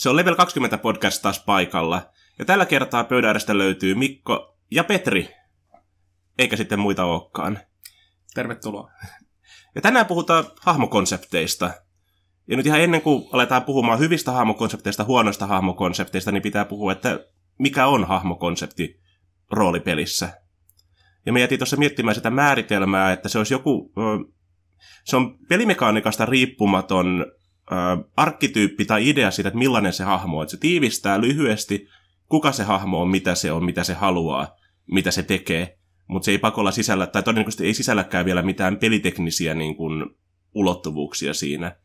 [0.00, 2.10] Se on Level 20 podcast taas paikalla.
[2.38, 5.28] Ja tällä kertaa pöydän löytyy Mikko ja Petri.
[6.38, 7.58] Eikä sitten muita olekaan.
[8.34, 8.90] Tervetuloa.
[9.74, 11.70] Ja tänään puhutaan hahmokonsepteista.
[12.46, 17.24] Ja nyt ihan ennen kuin aletaan puhumaan hyvistä hahmokonsepteista, huonoista hahmokonsepteista, niin pitää puhua, että
[17.58, 19.00] mikä on hahmokonsepti
[19.50, 20.40] roolipelissä.
[21.26, 23.92] Ja me jätin tuossa miettimään sitä määritelmää, että se olisi joku,
[25.04, 27.26] se on pelimekaanikasta riippumaton
[28.16, 30.42] arkkityyppi tai idea siitä, että millainen se hahmo on.
[30.42, 31.88] Että se tiivistää lyhyesti,
[32.28, 35.78] kuka se hahmo on, mitä se on, mitä se haluaa, mitä se tekee.
[36.06, 40.06] Mutta se ei pakolla sisällä, tai todennäköisesti ei sisälläkään vielä mitään peliteknisiä niin kuin,
[40.54, 41.76] ulottuvuuksia siinä.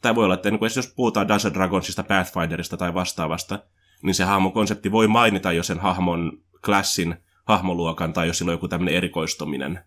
[0.00, 3.58] Tai voi olla, että niin kuin, jos puhutaan Dungeons Dragonsista, Pathfinderista tai vastaavasta,
[4.02, 6.32] niin se hahmokonsepti voi mainita jo sen hahmon
[6.64, 9.80] klassin, hahmoluokan tai jos sillä on joku tämmöinen erikoistuminen.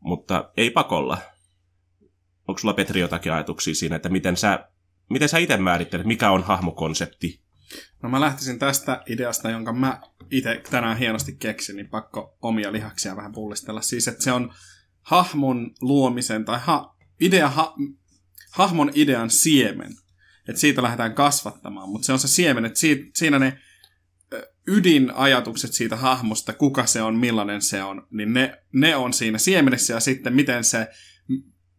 [0.00, 1.18] Mutta ei pakolla.
[2.48, 4.68] Onko sulla Petri jotakin ajatuksia siinä, että miten sä,
[5.10, 7.40] miten sä itse määrittelet, mikä on hahmokonsepti?
[8.02, 13.16] No mä lähtisin tästä ideasta, jonka mä itse tänään hienosti keksin, niin pakko omia lihaksia
[13.16, 13.80] vähän pullistella.
[13.82, 14.52] Siis, että se on
[15.00, 17.74] hahmon luomisen tai ha, idea, ha,
[18.50, 19.92] hahmon idean siemen.
[20.48, 23.58] Että siitä lähdetään kasvattamaan, mutta se on se siemen, että siitä, siinä ne
[24.66, 29.94] ydinajatukset siitä hahmosta, kuka se on, millainen se on, niin ne, ne on siinä siemenessä
[29.94, 30.88] ja sitten miten se,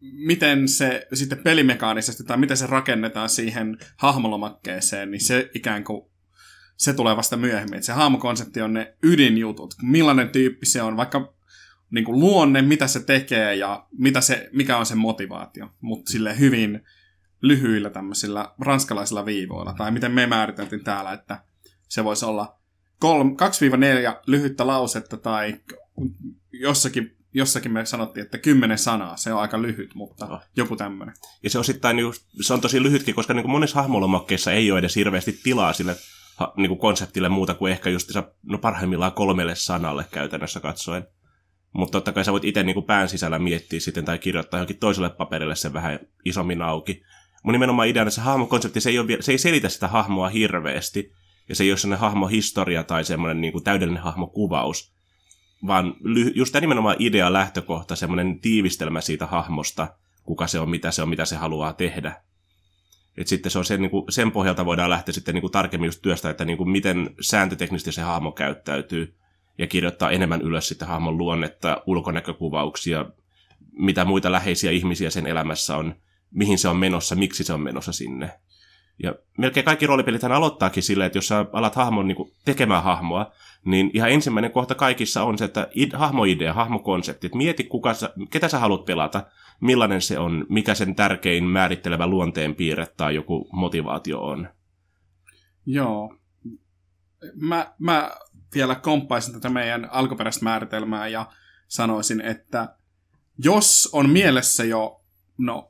[0.00, 6.10] miten se sitten pelimekaanisesti tai miten se rakennetaan siihen hahmolomakkeeseen, niin se ikään kuin
[6.76, 7.74] se tulee vasta myöhemmin.
[7.74, 9.74] Että se hahmokonsepti on ne ydinjutut.
[9.82, 11.34] Millainen tyyppi se on, vaikka
[11.90, 15.70] niin kuin luonne, mitä se tekee ja mitä se, mikä on se motivaatio.
[15.80, 16.82] Mutta sille hyvin
[17.40, 19.74] lyhyillä tämmöisillä ranskalaisilla viivoilla.
[19.78, 21.42] Tai miten me määriteltiin täällä, että
[21.88, 22.58] se voisi olla
[23.04, 25.60] 2-4 lyhyttä lausetta tai
[26.52, 30.40] jossakin, jossakin me sanottiin, että 10 sanaa, se on aika lyhyt, mutta no.
[30.56, 31.14] joku tämmöinen.
[31.42, 34.78] Ja se, osittain, just, se on tosi lyhytkin, koska niin kuin monissa hahmolomakkeissa ei ole
[34.78, 35.96] edes hirveästi tilaa sille
[36.36, 38.10] ha, niin kuin konseptille muuta kuin ehkä just
[38.42, 41.06] no parhaimmillaan kolmelle sanalle käytännössä katsoen.
[41.72, 45.10] Mutta totta kai sä voit itse niin pään sisällä miettiä sitten tai kirjoittaa johonkin toiselle
[45.10, 47.02] paperille sen vähän isommin auki.
[47.42, 51.12] Mun nimenomaan ideana se hahmokonsepti, se ei, ole, se ei selitä sitä hahmoa hirveästi,
[51.48, 54.92] ja se ei ole sellainen hahmohistoria tai semmoinen niin kuin täydellinen hahmokuvaus,
[55.66, 55.94] vaan
[56.34, 59.88] just tämä nimenomaan idea lähtökohta, semmoinen tiivistelmä siitä hahmosta,
[60.24, 62.22] kuka se on, mitä se on, mitä se haluaa tehdä.
[63.16, 65.88] Et sitten se on sen, niin kuin, sen pohjalta voidaan lähteä sitten niin kuin tarkemmin
[65.88, 69.14] just työstä, että niin kuin miten sääntöteknisesti se hahmo käyttäytyy
[69.58, 73.06] ja kirjoittaa enemmän ylös sitten hahmon luonnetta, ulkonäkökuvauksia,
[73.72, 75.94] mitä muita läheisiä ihmisiä sen elämässä on,
[76.30, 78.30] mihin se on menossa, miksi se on menossa sinne.
[79.02, 83.32] Ja melkein kaikki roolipelithän aloittaakin silleen, että jos sä alat hahmon niin tekemään hahmoa,
[83.64, 88.10] niin ihan ensimmäinen kohta kaikissa on se, että id, hahmoidea, hahmokonsepti, että mieti kuka sä,
[88.30, 89.26] ketä sä haluat pelata,
[89.60, 94.48] millainen se on, mikä sen tärkein määrittelevä luonteen piirre tai joku motivaatio on.
[95.66, 96.16] Joo.
[97.34, 98.10] Mä, mä
[98.54, 101.26] vielä komppaisin tätä meidän alkuperäistä määritelmää ja
[101.68, 102.74] sanoisin, että
[103.44, 105.00] jos on mielessä jo
[105.38, 105.67] no,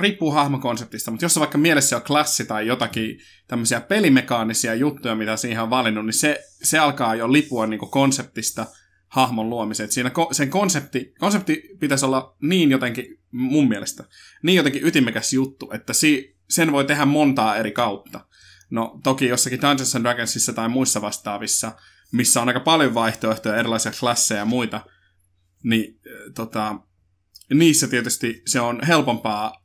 [0.00, 5.36] riippuu hahmokonseptista, mutta jos on vaikka mielessä on klassi tai jotakin tämmöisiä pelimekaanisia juttuja, mitä
[5.36, 8.66] siihen on valinnut, niin se, se alkaa jo lipua niin konseptista
[9.08, 9.92] hahmon luomiseen.
[9.92, 14.04] Siinä sen konsepti, konsepti pitäisi olla niin jotenkin, mun mielestä,
[14.42, 18.26] niin jotenkin ytimekäs juttu, että si, sen voi tehdä montaa eri kautta.
[18.70, 21.72] No toki jossakin Dungeons and Dragonsissa tai muissa vastaavissa,
[22.12, 24.80] missä on aika paljon vaihtoehtoja, erilaisia klasseja ja muita,
[25.62, 26.00] niin
[26.34, 26.76] tota,
[27.54, 29.64] niissä tietysti se on helpompaa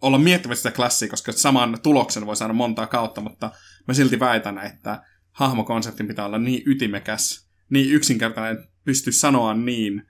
[0.00, 3.50] olla miettimättä sitä klassia, koska saman tuloksen voi saada montaa kautta, mutta
[3.88, 10.06] mä silti väitän, että hahmokonseptin pitää olla niin ytimekäs, niin yksinkertainen, pystyy sanoa niin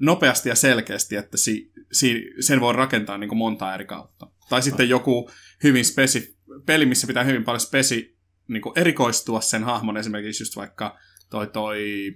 [0.00, 4.26] nopeasti ja selkeästi, että si, si, sen voi rakentaa niin kuin montaa eri kautta.
[4.48, 5.30] Tai sitten joku
[5.62, 6.36] hyvin spesi,
[6.66, 8.16] peli, missä pitää hyvin paljon spesi,
[8.48, 10.98] niin kuin erikoistua sen hahmon, esimerkiksi just vaikka
[11.30, 12.14] toi, toi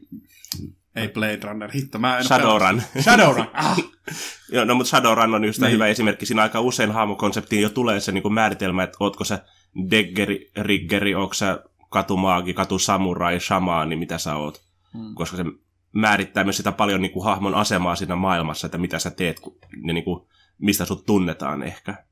[0.96, 2.82] ei Blade Runner, hitto, mä en Shadowrun.
[3.00, 3.78] Shadowrun, ah.
[4.52, 5.72] Joo, no mutta Shadowrun on just niin.
[5.72, 6.26] hyvä esimerkki.
[6.26, 9.44] Siinä aika usein hahmokonseptiin jo tulee se niin kuin määritelmä, että ootko sä
[9.90, 14.62] deggeri, riggeri, onko sä katumaagi, katusamurai, shamaani, mitä sä oot.
[14.92, 15.14] Hmm.
[15.14, 15.44] Koska se
[15.92, 19.40] määrittää myös sitä paljon niin kuin hahmon asemaa siinä maailmassa, että mitä sä teet,
[19.86, 20.26] ja niin kuin,
[20.58, 22.04] mistä sut tunnetaan ehkä.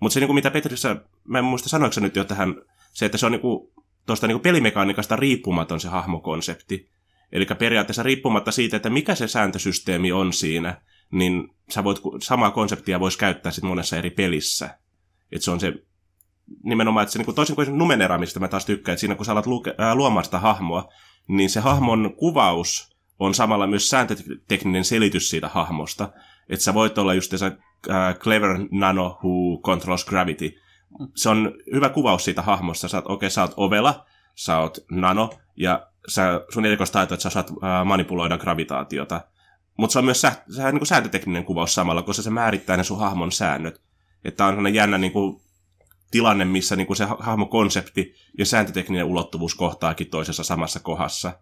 [0.00, 2.54] Mutta se, niin kuin mitä Petrissä, mä en muista sanoiko nyt jo tähän,
[2.92, 3.70] se, että se on niin kuin,
[4.06, 6.90] tuosta niin kuin pelimekaanikasta riippumaton se hahmokonsepti.
[7.32, 10.80] Eli periaatteessa riippumatta siitä, että mikä se sääntösysteemi on siinä,
[11.10, 14.78] niin sä voit, samaa konseptia voisi käyttää sit monessa eri pelissä.
[15.32, 15.72] Että se on se
[16.62, 19.32] nimenomaan, että se niin toisin kuin Numenera, mistä mä taas tykkään, että siinä kun sä
[19.32, 20.88] alat luke, ää, luomaan sitä hahmoa,
[21.28, 26.12] niin se hahmon kuvaus on samalla myös sääntötekninen selitys siitä hahmosta.
[26.48, 30.60] Että sä voit olla just se uh, clever nano who controls gravity,
[31.14, 32.88] se on hyvä kuvaus siitä hahmosta.
[32.88, 37.28] Sä oot, okay, sä oot ovela, sä oot nano, ja sä, sun erikoistaito, että sä
[37.28, 37.52] osaat
[37.84, 39.20] manipuloida gravitaatiota.
[39.76, 42.84] Mutta se on myös sä, on niin kuin sääntötekninen kuvaus samalla, koska se määrittää ne
[42.84, 43.82] sun hahmon säännöt.
[44.24, 45.40] Että on sellainen jännä niin kuin,
[46.10, 51.32] tilanne, missä niin kuin se hahmokonsepti ja sääntötekninen ulottuvuus kohtaakin toisessa samassa kohdassa.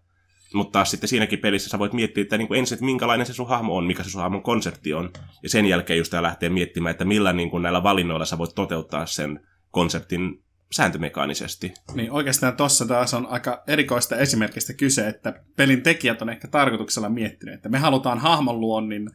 [0.55, 3.33] Mutta taas sitten siinäkin pelissä sä voit miettiä, että niin kuin ensin, että minkälainen se
[3.33, 5.11] sun hahmo on, mikä se sun hahmon konsepti on.
[5.43, 9.07] Ja sen jälkeen just lähtee miettimään, että millä niin kuin näillä valinnoilla sä voit toteuttaa
[9.07, 10.43] sen konseptin
[10.73, 11.75] sääntömekaanisesti.
[11.95, 17.09] Niin oikeastaan tuossa taas on aika erikoista esimerkistä kyse, että pelin tekijät on ehkä tarkoituksella
[17.09, 19.11] miettinyt, että me halutaan hahmon luonnin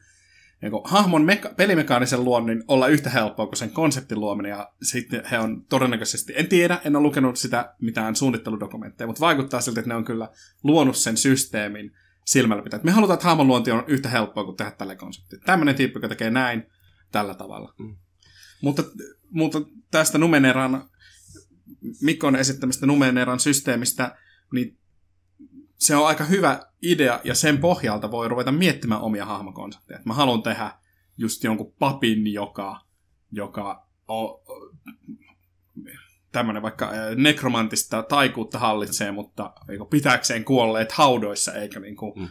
[0.62, 5.25] niin kuin, hahmon meka- pelimekaanisen luonnin olla yhtä helppoa kuin sen konseptin luominen, ja sitten
[5.31, 9.89] he on todennäköisesti, en tiedä, en ole lukenut sitä mitään suunnitteludokumentteja, mutta vaikuttaa siltä, että
[9.89, 10.30] ne on kyllä
[10.63, 11.92] luonut sen systeemin
[12.25, 12.80] silmällä pitää.
[12.83, 15.44] Me halutaan, että hahmon luonti on yhtä helppoa kuin tehdä tällä konseptilla.
[15.45, 16.63] Tämmöinen tyyppi, joka tekee näin,
[17.12, 17.74] tällä tavalla.
[17.80, 17.95] Mm.
[18.62, 18.83] Mutta,
[19.30, 19.62] mutta
[19.92, 20.89] tästä Numeneran,
[22.01, 24.15] Mikon esittämästä Numeneran systeemistä,
[24.53, 24.77] niin
[25.77, 29.99] se on aika hyvä idea, ja sen pohjalta voi ruveta miettimään omia hahmokonsepteja.
[30.05, 30.71] Mä haluan tehdä
[31.17, 32.81] just jonkun papin, joka,
[33.31, 34.41] joka on
[36.31, 39.53] tämmöinen vaikka nekromantista taikuutta hallitsee, mutta
[39.89, 42.27] pitääkseen kuolleet haudoissa, eikä niin kuin mm.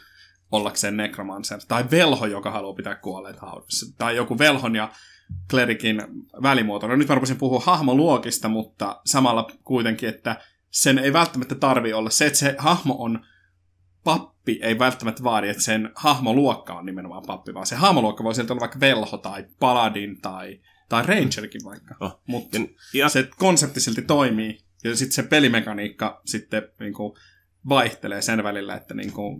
[0.52, 1.60] ollakseen nekromanser.
[1.68, 3.96] Tai velho, joka haluaa pitää kuolleet haudoissa.
[3.98, 4.92] Tai joku velhon ja
[5.50, 6.02] klerikin
[6.42, 6.86] välimuoto.
[6.86, 10.36] No nyt mä rupesin puhua hahmoluokista, mutta samalla kuitenkin, että
[10.70, 13.20] sen ei välttämättä tarvi olla se, että se hahmo on
[14.04, 18.52] pappi ei välttämättä vaadi, että sen hahmoluokka on nimenomaan pappi, vaan se hahmoluokka voi sieltä
[18.52, 21.94] olla vaikka velho tai paladin tai, tai rangerkin vaikka.
[22.00, 22.22] Oh.
[22.26, 22.58] Mutta
[22.94, 23.08] ja...
[23.08, 27.12] se konsepti silti toimii ja sitten se pelimekaniikka sitten niin kuin,
[27.68, 29.38] vaihtelee sen välillä, että niin kuin,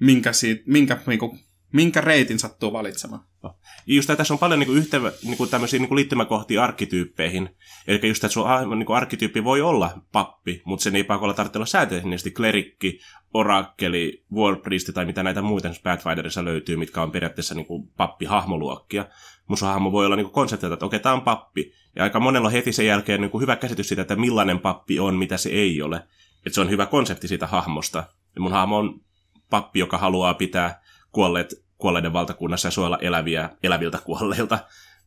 [0.00, 1.40] minkä, siitä, minkä niin kuin,
[1.76, 3.24] minkä reitin sattuu valitsemaan.
[3.42, 3.58] Oh.
[3.86, 7.56] Just tässä on paljon niin yhtevä, niin tämmöisiä niin liittymäkohtia arkkityyppeihin.
[7.86, 8.46] Eli just, että sun
[8.78, 13.00] niin arkkityyppi voi olla pappi, mutta sen ei pakolla tarvitse olla sääteellisesti klerikki,
[13.34, 19.06] orakkeli, warpriesti tai mitä näitä muita Pathfinderissa löytyy, mitkä on periaatteessa niin kuin pappi-hahmoluokkia.
[19.48, 21.72] Mun hahmo voi olla niin konsepti, että okei, tämä on pappi.
[21.96, 25.00] Ja aika monella on heti sen jälkeen niin kuin hyvä käsitys siitä, että millainen pappi
[25.00, 25.96] on, mitä se ei ole.
[26.46, 28.04] Että se on hyvä konsepti siitä hahmosta.
[28.34, 29.00] Ja mun hahmo on
[29.50, 30.82] pappi, joka haluaa pitää
[31.12, 34.58] kuolleet kuolleiden valtakunnassa ja suojella eläviä, eläviltä kuolleilta.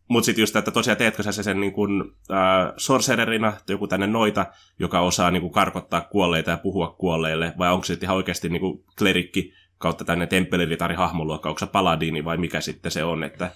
[0.07, 2.01] Mutta sitten just, että tosiaan teetkö sä sen niin kuin,
[2.31, 4.45] äh, sorcererina, joku tänne noita,
[4.79, 8.59] joka osaa niin kuin, karkottaa kuolleita ja puhua kuolleille, vai onko se ihan oikeasti niin
[8.59, 13.51] kuin, klerikki kautta tänne temppeliritari hahmoluokka, onko se paladini vai mikä sitten se on, että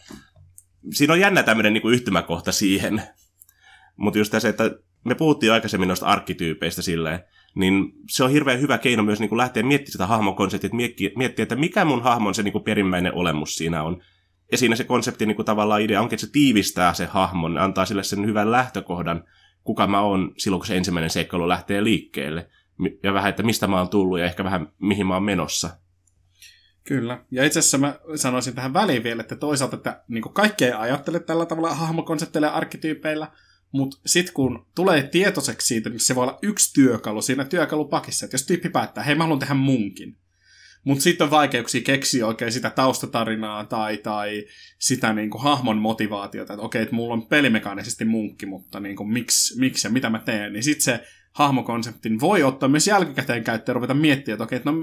[0.93, 3.03] siinä on jännä tämmöinen niin yhtymäkohta siihen.
[3.95, 4.71] Mutta just se, että
[5.05, 7.23] me puhuttiin aikaisemmin noista arkkityypeistä silleen,
[7.55, 11.09] niin se on hirveän hyvä keino myös niin kuin lähteä miettimään sitä hahmokonseptia, että miettiä,
[11.15, 14.01] miettiä, että mikä mun hahmon se niin kuin perimmäinen olemus siinä on.
[14.51, 17.85] Ja siinä se konsepti niin kuin tavallaan idea onkin, että se tiivistää se hahmon, antaa
[17.85, 19.23] sille sen hyvän lähtökohdan,
[19.63, 22.49] kuka mä oon silloin, kun se ensimmäinen seikkailu lähtee liikkeelle.
[23.03, 25.69] Ja vähän, että mistä mä oon tullut ja ehkä vähän mihin mä oon menossa.
[26.83, 27.25] Kyllä.
[27.31, 31.19] Ja itse asiassa mä sanoisin tähän väliin vielä, että toisaalta, että niin kaikki ei ajattele
[31.19, 33.27] tällä tavalla hahmokonsepteilla ja arkkityypeillä,
[33.73, 38.25] mutta sitten kun tulee tietoiseksi siitä, niin se voi olla yksi työkalu siinä työkalupakissa.
[38.25, 40.17] Että jos tyyppi päättää, hei mä haluan tehdä munkin.
[40.83, 44.45] Mutta sitten on vaikeuksia keksiä oikein sitä taustatarinaa tai, tai
[44.79, 49.09] sitä niin kuin, hahmon motivaatiota, että okei, että mulla on pelimekaanisesti munkki, mutta niin kuin,
[49.09, 50.53] miksi, miksi ja mitä mä teen.
[50.53, 54.71] Niin sitten se hahmokonseptin voi ottaa myös jälkikäteen käyttöön ja ruveta miettiä, että okei, että
[54.71, 54.77] no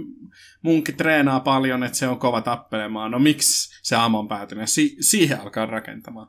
[0.63, 4.67] munkki treenaa paljon, että se on kova tappelemaan, no miksi se hahmo on päätynyt ja
[4.67, 6.29] si- siihen alkaa rakentamaan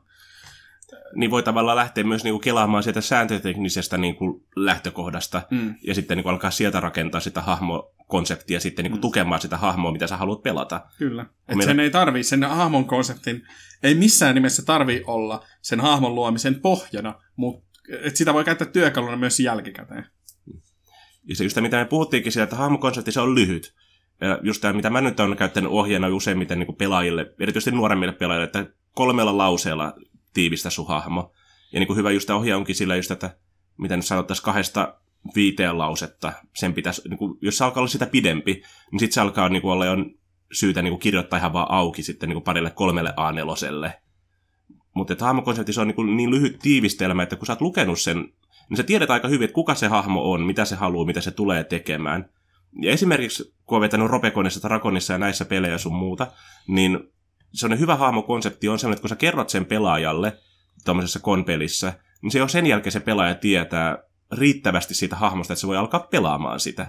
[1.14, 5.74] niin voi tavallaan lähteä myös niin kuin kelaamaan sieltä sääntöteknisestä niin kuin lähtökohdasta mm.
[5.86, 9.02] ja sitten niin kuin alkaa sieltä rakentaa sitä hahmokonseptia sitten niin kuin mm.
[9.02, 10.80] tukemaan sitä hahmoa, mitä sä haluat pelata.
[10.98, 11.22] Kyllä.
[11.22, 11.64] Et meillä...
[11.64, 13.42] sen ei tarvi, sen hahmon konseptin
[13.82, 19.16] ei missään nimessä tarvi olla sen hahmon luomisen pohjana, mutta et sitä voi käyttää työkaluna
[19.16, 20.06] myös jälkikäteen.
[21.28, 23.74] Ja se just mitä me puhuttiinkin siitä, että hahmokonsepti se on lyhyt.
[24.20, 28.12] Ja just tämä, mitä mä nyt olen käyttänyt ohjeena useimmiten niin kuin pelaajille, erityisesti nuoremmille
[28.12, 29.94] pelaajille, että kolmella lauseella
[30.32, 31.32] tiivistä sun hahmo.
[31.72, 33.36] Ja niin kuin hyvä just ohja onkin sillä just, että
[33.78, 34.98] mitä nyt sanottaisiin kahdesta
[35.34, 36.32] viiteen lausetta.
[36.54, 38.52] Sen pitäisi, niin kuin, jos se alkaa olla sitä pidempi,
[38.92, 39.96] niin sitten se alkaa niin kuin olla jo
[40.52, 43.32] syytä niin kuin kirjoittaa ihan vaan auki sitten niin kuin parille kolmelle a
[44.94, 48.16] Mutta hahmokonsepti se on niin, kuin niin lyhyt tiivistelmä, että kun sä oot lukenut sen,
[48.68, 51.30] niin sä tiedät aika hyvin, että kuka se hahmo on, mitä se haluaa, mitä se
[51.30, 52.30] tulee tekemään.
[52.82, 56.26] Ja esimerkiksi, kun on vetänyt Ropekonissa, Dragonissa ja näissä pelejä sun muuta,
[56.66, 56.98] niin
[57.64, 60.38] on hyvä hahmokonsepti on sellainen, että kun sä kerrot sen pelaajalle
[60.84, 61.92] tuommoisessa konpelissä,
[62.22, 63.98] niin se jo sen jälkeen se pelaaja tietää
[64.32, 66.86] riittävästi siitä hahmosta, että se voi alkaa pelaamaan sitä.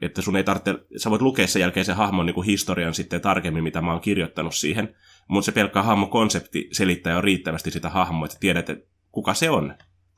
[0.00, 3.20] Että sun ei tarvitse, sä voit lukea sen jälkeen sen hahmon niin kuin historian sitten
[3.20, 4.94] tarkemmin, mitä mä oon kirjoittanut siihen,
[5.28, 9.74] mutta se pelkkä hahmokonsepti selittää jo riittävästi sitä hahmoa, että tiedät, että kuka se on.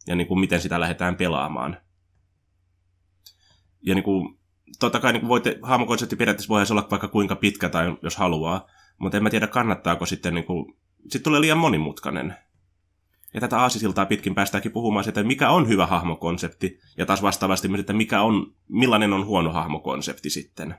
[0.06, 1.76] ja niin kuin miten sitä lähdetään pelaamaan.
[3.82, 4.38] Ja niin kuin,
[4.80, 8.66] totta kai niin kuin voitte, hahmokonsepti periaatteessa voisi olla vaikka kuinka pitkä tai jos haluaa,
[8.98, 12.36] mutta en mä tiedä kannattaako sitten, niin kuin, sitten tulee liian monimutkainen.
[13.34, 17.68] Ja tätä aasisiltaa pitkin päästäänkin puhumaan siitä, että mikä on hyvä hahmokonsepti, ja taas vastaavasti
[17.68, 20.74] myös, että mikä on, millainen on huono hahmokonsepti sitten.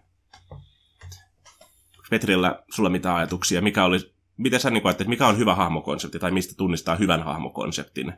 [2.09, 3.61] Petrillä, sulla mitä ajatuksia?
[3.61, 8.13] Mikä oli, miten sä niin että mikä on hyvä hahmokonsepti, tai mistä tunnistaa hyvän hahmokonseptin?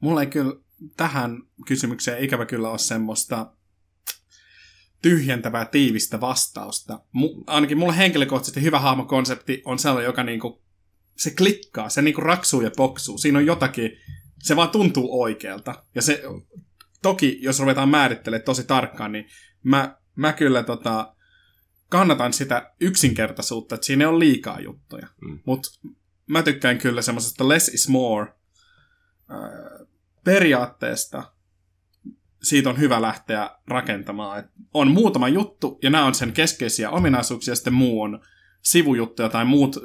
[0.00, 0.54] Mulla ei kyllä
[0.96, 3.52] tähän kysymykseen ikävä kyllä ole semmoista
[5.04, 7.00] tyhjentävää, tiivistä vastausta.
[7.16, 10.62] Mu- ainakin mulle henkilökohtaisesti hyvä hahmokonsepti on sellainen, joka niinku,
[11.16, 13.18] se klikkaa, se niinku raksuu ja poksuu.
[13.18, 13.90] Siinä on jotakin,
[14.42, 15.84] se vaan tuntuu oikealta.
[15.94, 16.22] Ja se,
[17.02, 19.28] toki, jos ruvetaan määrittelemään tosi tarkkaan, niin
[19.62, 21.14] mä, mä kyllä tota,
[21.88, 25.06] kannatan sitä yksinkertaisuutta, että siinä on liikaa juttuja.
[25.20, 25.38] Mm.
[25.46, 25.68] Mutta
[26.26, 28.32] mä tykkään kyllä semmoisesta less is more
[29.30, 29.86] äh,
[30.24, 31.33] periaatteesta,
[32.44, 34.38] siitä on hyvä lähteä rakentamaan.
[34.38, 38.20] Et on muutama juttu, ja nämä on sen keskeisiä ominaisuuksia, ja sitten muu on
[38.62, 39.76] sivujuttuja tai muut,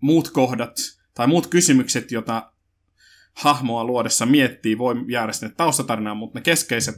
[0.00, 0.76] muut kohdat
[1.14, 2.52] tai muut kysymykset, joita
[3.34, 6.96] hahmoa luodessa miettii, voi jäädä sinne taustatarinaan, mutta ne keskeiset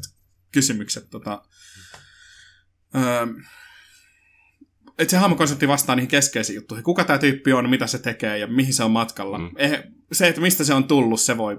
[0.52, 1.42] kysymykset, tota,
[2.96, 3.26] öö,
[4.98, 6.84] että se hahmokonsepti vastaa niihin keskeisiin juttuihin.
[6.84, 9.38] Kuka tämä tyyppi on, mitä se tekee ja mihin se on matkalla.
[9.38, 9.50] Mm.
[9.56, 9.82] Eh,
[10.12, 11.58] se, että mistä se on tullut, se voi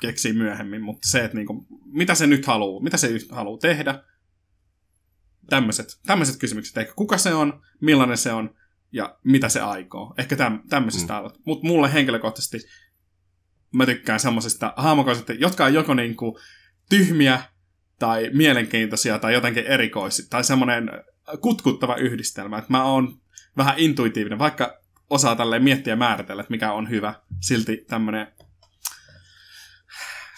[0.00, 4.02] keksiä myöhemmin, mutta se, että niinku, mitä se nyt haluaa, mitä se haluaa tehdä,
[5.50, 6.78] tämmöiset, kysymykset.
[6.78, 8.54] Ehkä kuka se on, millainen se on
[8.92, 10.14] ja mitä se aikoo.
[10.18, 11.30] Ehkä täm, tämmöisistä mm.
[11.46, 12.58] Mutta mulle henkilökohtaisesti
[13.74, 16.38] mä tykkään semmoisista hahmokonsepteista, jotka on joko niinku
[16.88, 17.42] tyhmiä
[17.98, 20.26] tai mielenkiintoisia tai jotenkin erikoisia.
[20.30, 20.90] Tai semmoinen
[21.40, 22.58] kutkuttava yhdistelmä.
[22.58, 23.20] Että mä oon
[23.56, 24.80] vähän intuitiivinen, vaikka
[25.10, 27.14] osaa tälleen miettiä ja määritellä, että mikä on hyvä.
[27.40, 28.26] Silti tämmöinen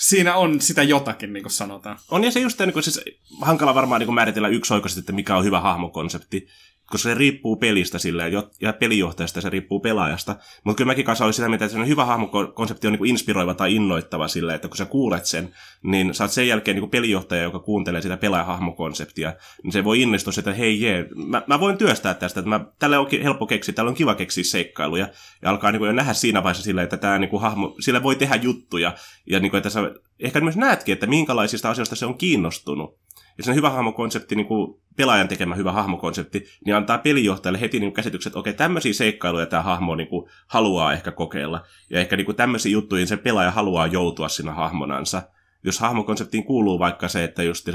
[0.02, 1.98] siinä on sitä jotakin, niin kuin sanotaan.
[2.10, 3.00] On ja se just niin kuin, siis,
[3.40, 6.48] hankala varmaan niin kuin määritellä yksioikoisesti, että mikä on hyvä hahmokonsepti
[6.92, 10.36] koska se riippuu pelistä silleen, ja pelijohtajasta se riippuu pelaajasta.
[10.64, 13.74] Mutta kyllä mäkin kanssa olisin sitä mieltä, että se hyvä hahmokonsepti on niin inspiroiva tai
[13.74, 17.58] innoittava silleen, että kun sä kuulet sen, niin sä oot sen jälkeen niin pelijohtaja, joka
[17.58, 22.40] kuuntelee sitä pelaajahahmokonseptia, niin se voi innostua että hei jee, mä, mä, voin työstää tästä,
[22.40, 25.08] että mä, tälle on helppo keksiä, tällä on kiva keksiä seikkailuja,
[25.42, 28.02] ja alkaa niin kuin, jo nähdä siinä vaiheessa silleen, että tämä niin kuin, hahmo, sille
[28.02, 28.94] voi tehdä juttuja,
[29.26, 29.80] ja niin kuin, että sä
[30.20, 33.01] ehkä myös näetkin, että minkälaisista asioista se on kiinnostunut.
[33.42, 37.92] Ja se hyvä hahmokonsepti, niin kuin pelaajan tekemä hyvä hahmokonsepti, niin antaa pelijohtajalle heti niin
[37.92, 41.64] käsitykset, että okei, tämmöisiä seikkailuja tämä hahmo niin kuin, haluaa ehkä kokeilla.
[41.90, 45.22] Ja ehkä niin kuin, tämmöisiä juttuja se pelaaja haluaa joutua siinä hahmonansa.
[45.64, 47.68] Jos hahmokonseptiin kuuluu vaikka se, että just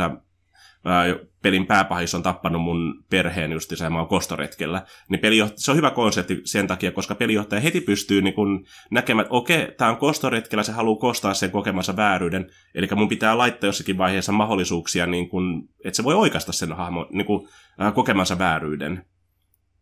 [1.42, 5.78] pelin pääpahis on tappanut mun perheen just ja mä oon kostoretkellä, niin pelijoht- se on
[5.78, 9.98] hyvä konsepti sen takia, koska pelijohtaja heti pystyy niin kun näkemään, että okei, tämä on
[9.98, 15.30] kostoretkellä, se haluaa kostaa sen kokemansa vääryyden, eli mun pitää laittaa jossakin vaiheessa mahdollisuuksia, niin
[15.30, 17.48] kun, että se voi oikasta sen hahmo, niin kun,
[17.82, 19.06] äh, kokemansa vääryyden.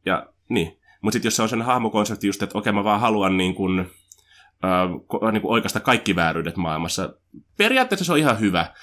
[0.05, 3.37] Ja niin, mutta sitten jos se on sen hahmokonsepti just, että okei, mä vaan haluan
[3.37, 3.79] niin kun,
[4.63, 7.13] äh, niin kuin oikeasta kaikki vääryydet maailmassa.
[7.57, 8.73] Periaatteessa se on ihan hyvä,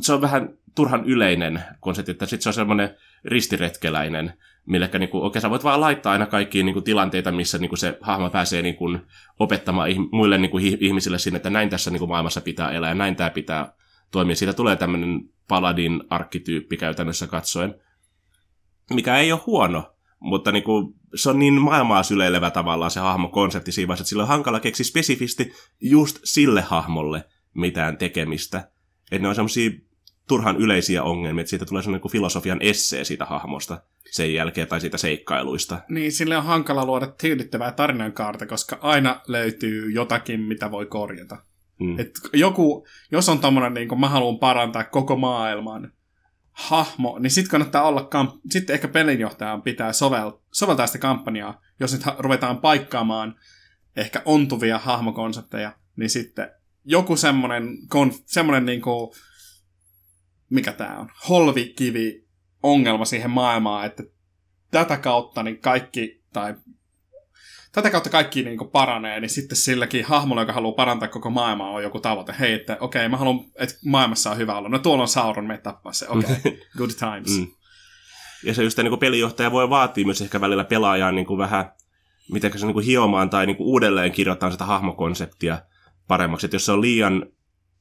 [0.00, 4.32] se on vähän turhan yleinen konsepti, että sitten se on semmoinen ristiretkeläinen,
[4.66, 7.68] millekä niin kuin, okei, sä voit vaan laittaa aina kaikkiin niin kuin, tilanteita, missä niin
[7.68, 9.00] kuin, se hahmo pääsee niin kuin,
[9.38, 12.94] opettamaan muille niin kuin, ihmisille sinne, että näin tässä niin kuin, maailmassa pitää elää ja
[12.94, 13.72] näin tämä pitää
[14.10, 14.36] toimia.
[14.36, 17.74] Siitä tulee tämmöinen paladin arkkityyppi käytännössä katsoen,
[18.90, 23.72] mikä ei ole huono, mutta niin kuin, se on niin maailmaa syleilevä tavallaan se hahmokonsepti
[23.72, 28.68] siinä vaiheessa, että sillä on hankala keksiä spesifisti just sille hahmolle mitään tekemistä.
[29.12, 29.70] Että ne on semmoisia
[30.28, 34.98] turhan yleisiä ongelmia, että siitä tulee kuin filosofian essee siitä hahmosta sen jälkeen tai siitä
[34.98, 35.80] seikkailuista.
[35.88, 41.36] Niin, sille on hankala luoda tyydyttävää tarinankaarta, koska aina löytyy jotakin, mitä voi korjata.
[41.80, 42.00] Mm.
[42.00, 45.92] Et joku, jos on tommonen, niin kuin mä haluan parantaa koko maailman,
[46.52, 51.92] hahmo, niin sitten kannattaa olla, kamp- sitten ehkä pelinjohtajan pitää sovel- soveltaa sitä kampanjaa, jos
[51.92, 53.34] nyt ruvetaan paikkaamaan
[53.96, 56.50] ehkä ontuvia hahmokonsepteja, niin sitten
[56.84, 59.14] joku semmoinen, konf- semmoinen niinku,
[60.50, 62.24] mikä tämä on, holvikivi
[62.62, 64.02] ongelma siihen maailmaan, että
[64.70, 66.54] tätä kautta niin kaikki, tai
[67.72, 71.70] tätä kautta kaikki niin kuin paranee, niin sitten silläkin hahmolla, joka haluaa parantaa koko maailmaa,
[71.70, 72.34] on joku tavoite.
[72.40, 74.68] Hei, että okei, okay, mä haluan, että maailmassa on hyvä olla.
[74.68, 76.08] No tuolla on Sauron, me tappaa se.
[76.08, 77.38] Okei, okay, good times.
[77.38, 77.46] Mm.
[78.44, 81.72] Ja se just niin kuin pelijohtaja voi vaatia myös ehkä välillä pelaajaa niin kuin vähän,
[82.32, 85.58] miten se niin kuin hiomaan tai niin kuin uudelleen kirjoittaa sitä hahmokonseptia
[86.08, 86.46] paremmaksi.
[86.46, 87.26] Että jos se on liian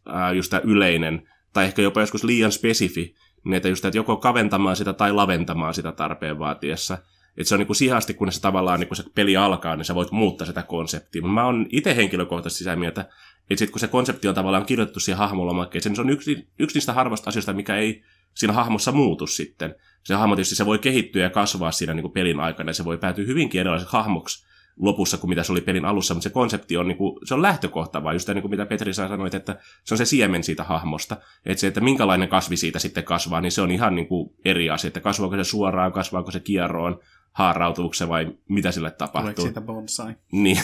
[0.05, 4.17] ää, just tämä yleinen, tai ehkä jopa joskus liian spesifi, niin että just että joko
[4.17, 6.97] kaventamaan sitä tai laventamaan sitä tarpeen vaatiessa.
[7.37, 9.85] Että se on niin siihen asti, kun se tavallaan niin kun se peli alkaa, niin
[9.85, 11.21] sä voit muuttaa sitä konseptia.
[11.21, 13.01] Mutta mä oon itse henkilökohtaisesti sitä mieltä,
[13.49, 16.75] että sit kun se konsepti on tavallaan kirjoitettu siihen hahmolomakkeeseen, niin se on yksi, yksi
[16.75, 19.75] niistä harvoista asioista, mikä ei siinä hahmossa muutu sitten.
[20.03, 22.97] Se hahmo tietysti se voi kehittyä ja kasvaa siinä niin pelin aikana, ja se voi
[22.97, 24.45] päätyä hyvinkin erilaiseksi hahmoksi
[24.79, 27.41] lopussa kuin mitä se oli pelin alussa, mutta se konsepti on, niin kuin, se on
[27.41, 31.17] lähtökohta, vaan just niin kuin mitä Petri sanoit, että se on se siemen siitä hahmosta.
[31.45, 34.69] Että se, että minkälainen kasvi siitä sitten kasvaa, niin se on ihan niin kuin eri
[34.69, 36.99] asia, että kasvaako se suoraan, kasvaako se kierroon,
[37.31, 39.21] haarautuuko se vai mitä sille tapahtuu.
[39.21, 40.15] Tuleeko siitä bonsai?
[40.31, 40.59] Niin.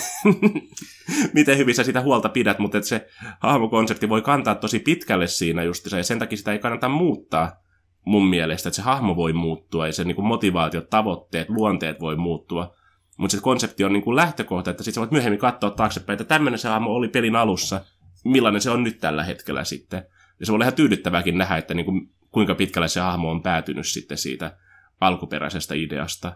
[1.33, 3.07] Miten hyvin sä sitä huolta pidät, mutta että se
[3.39, 7.51] hahmokonsepti voi kantaa tosi pitkälle siinä just ja sen takia sitä ei kannata muuttaa
[8.05, 12.15] mun mielestä, että se hahmo voi muuttua ja se niin kuin motivaatiot, tavoitteet, luonteet voi
[12.15, 12.75] muuttua.
[13.19, 16.59] Mutta se konsepti on niin kuin lähtökohta, että sitten voit myöhemmin katsoa taaksepäin, että tämmöinen
[16.59, 17.81] se hahmo oli pelin alussa,
[18.23, 20.03] millainen se on nyt tällä hetkellä sitten.
[20.39, 23.43] Ja se voi olla ihan tyydyttävääkin nähdä, että niin kuin, kuinka pitkälle se hahmo on
[23.43, 24.57] päätynyt sitten siitä
[25.01, 26.33] alkuperäisestä ideasta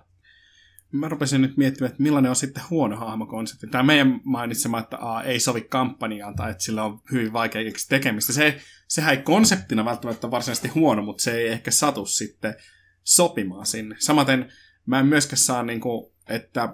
[0.94, 3.68] mä rupesin nyt miettimään, että millainen on sitten huono hahmokonsepti.
[3.68, 8.34] Tämä meidän mainitsema, että a, ei sovi kampanjaan tai että sillä on hyvin vaikea tekemistä.
[8.34, 12.56] Se, sehän ei konseptina välttämättä varsinaisesti huono, mutta se ei ehkä satu sitten
[13.04, 13.96] sopimaan sinne.
[14.00, 14.52] Samaten
[14.86, 16.74] mä en myöskään saa, niin kuin, että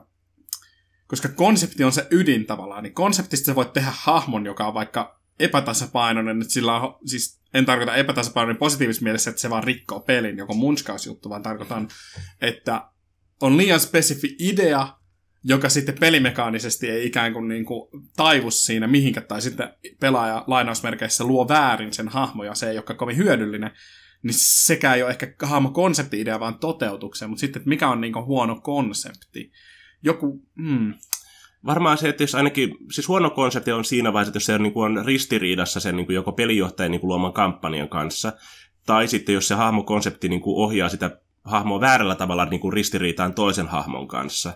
[1.08, 5.20] koska konsepti on se ydin tavallaan, niin konseptista sä voit tehdä hahmon, joka on vaikka
[5.40, 10.38] epätasapainoinen, että sillä on, siis en tarkoita epätasapainoinen positiivisessa mielessä, että se vaan rikkoo pelin,
[10.38, 11.88] joko munskausjuttu, vaan tarkoitan,
[12.42, 12.90] että
[13.42, 14.88] on liian spesifi idea,
[15.44, 21.24] joka sitten pelimekaanisesti ei ikään kuin, niin kuin taivu siinä mihinkä, tai sitten pelaaja lainausmerkeissä
[21.24, 23.72] luo väärin sen hahmo, ja se ei ole kovin hyödyllinen,
[24.24, 28.14] niin sekään ei ole ehkä hahmo konsepti-idea, vaan toteutukseen, mutta sitten, että mikä on niin
[28.14, 29.52] kuin huono konsepti.
[30.04, 30.94] Joku, hmm.
[31.66, 34.64] Varmaan se, että jos ainakin, siis huono konsepti on siinä vaiheessa, että jos se on,
[34.64, 38.34] niin kuin on ristiriidassa sen niin kuin joko pelijohtajan niin kuin luoman kampanjan kanssa,
[38.86, 43.34] tai sitten jos se hahmokonsepti niin kuin ohjaa sitä hahmo väärällä tavalla niin kuin ristiriitaan
[43.34, 44.54] toisen hahmon kanssa.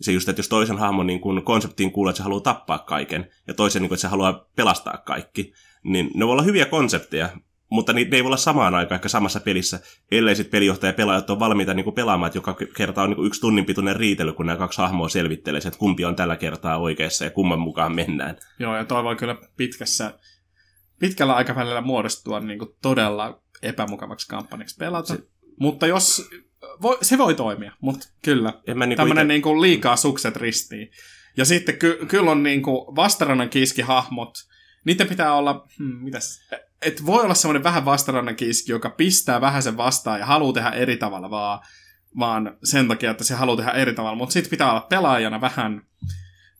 [0.00, 3.30] Se just, että jos toisen hahmon niin kuin konseptiin kuulee, että se haluaa tappaa kaiken,
[3.46, 7.28] ja toisen, niin kuin, että se haluaa pelastaa kaikki, niin ne voi olla hyviä konsepteja,
[7.70, 9.80] mutta ne ei voi olla samaan aikaan ehkä samassa pelissä,
[10.10, 13.16] ellei sitten pelijohtaja ja pelaajat ole valmiita niin kuin pelaamaan, että joka kerta on niin
[13.16, 16.78] kuin yksi tunnin pituinen riitely, kun nämä kaksi hahmoa selvittelee, että kumpi on tällä kertaa
[16.78, 18.36] oikeassa ja kumman mukaan mennään.
[18.58, 20.18] Joo, ja toi voi kyllä pitkässä,
[20.98, 25.14] pitkällä aikavälillä muodostua niin kuin todella epämukavaksi kampanjaksi pelata.
[25.16, 25.22] Se,
[25.60, 26.30] mutta jos,
[26.82, 28.52] voi, se voi toimia, mutta kyllä.
[28.66, 29.34] Niinku Tämmöinen ite...
[29.34, 30.90] niinku liikaa sukset ristiin.
[31.36, 34.34] Ja sitten ky, kyllä on niinku vastarannan kiskihahmot,
[34.84, 36.48] niiden pitää olla, hmm, mitäs,
[36.86, 40.70] et voi olla semmoinen vähän vastarannan kiski, joka pistää vähän sen vastaan ja haluaa tehdä
[40.70, 41.60] eri tavalla vaan,
[42.18, 44.16] vaan sen takia, että se haluaa tehdä eri tavalla.
[44.16, 45.82] Mutta sitten pitää olla pelaajana vähän,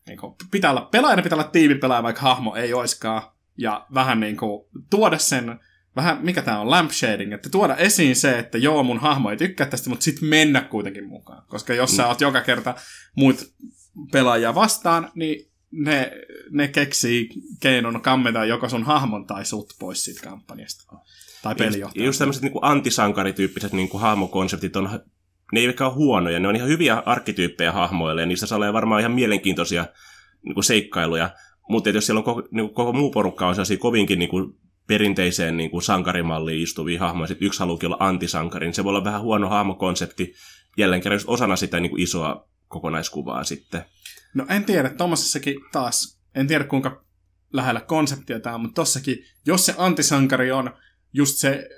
[0.07, 3.23] niin kuin, pitää olla, pelaajana pitää olla tiimipelaaja, vaikka hahmo ei oiskaan.
[3.57, 5.61] Ja vähän niin kuin, tuoda sen
[5.97, 9.67] vähän, mikä tämä on, lampshading, että tuoda esiin se, että joo, mun hahmo ei tykkää
[9.67, 11.43] tästä, mutta sitten mennä kuitenkin mukaan.
[11.49, 11.97] Koska jos mm.
[11.97, 12.75] sä oot joka kerta
[13.15, 13.37] muut
[14.13, 16.13] pelaajia vastaan, niin ne,
[16.51, 17.29] ne keksii
[17.61, 20.97] keinon kammeta joko sun hahmon tai sut pois siitä kampanjasta.
[21.43, 22.07] Tai pelijohtajasta.
[22.07, 25.01] Just tämmöiset niin antisankarityyppiset niin kuin hahmokonseptit on,
[25.53, 29.13] ne ei ole huonoja, ne on ihan hyviä arkkityyppejä hahmoille, ja niistä saa varmaan ihan
[29.13, 29.87] mielenkiintoisia
[30.43, 31.31] niin kuin seikkailuja.
[31.69, 34.55] Mutta jos siellä on koko, niin kuin koko muu porukka on sellaisia kovinkin niin kuin
[34.87, 39.05] perinteiseen niin kuin sankarimalliin istuvia hahmoja, sitten yksi haluukin olla antisankari, niin se voi olla
[39.05, 40.35] vähän huono hahmokonsepti
[40.77, 43.85] jälleen kerran osana sitä niin kuin isoa kokonaiskuvaa sitten.
[44.35, 47.05] No en tiedä, tuommoisessakin taas, en tiedä kuinka
[47.53, 50.71] lähellä konseptia tämä on, mutta tossakin, jos se antisankari on
[51.13, 51.69] just se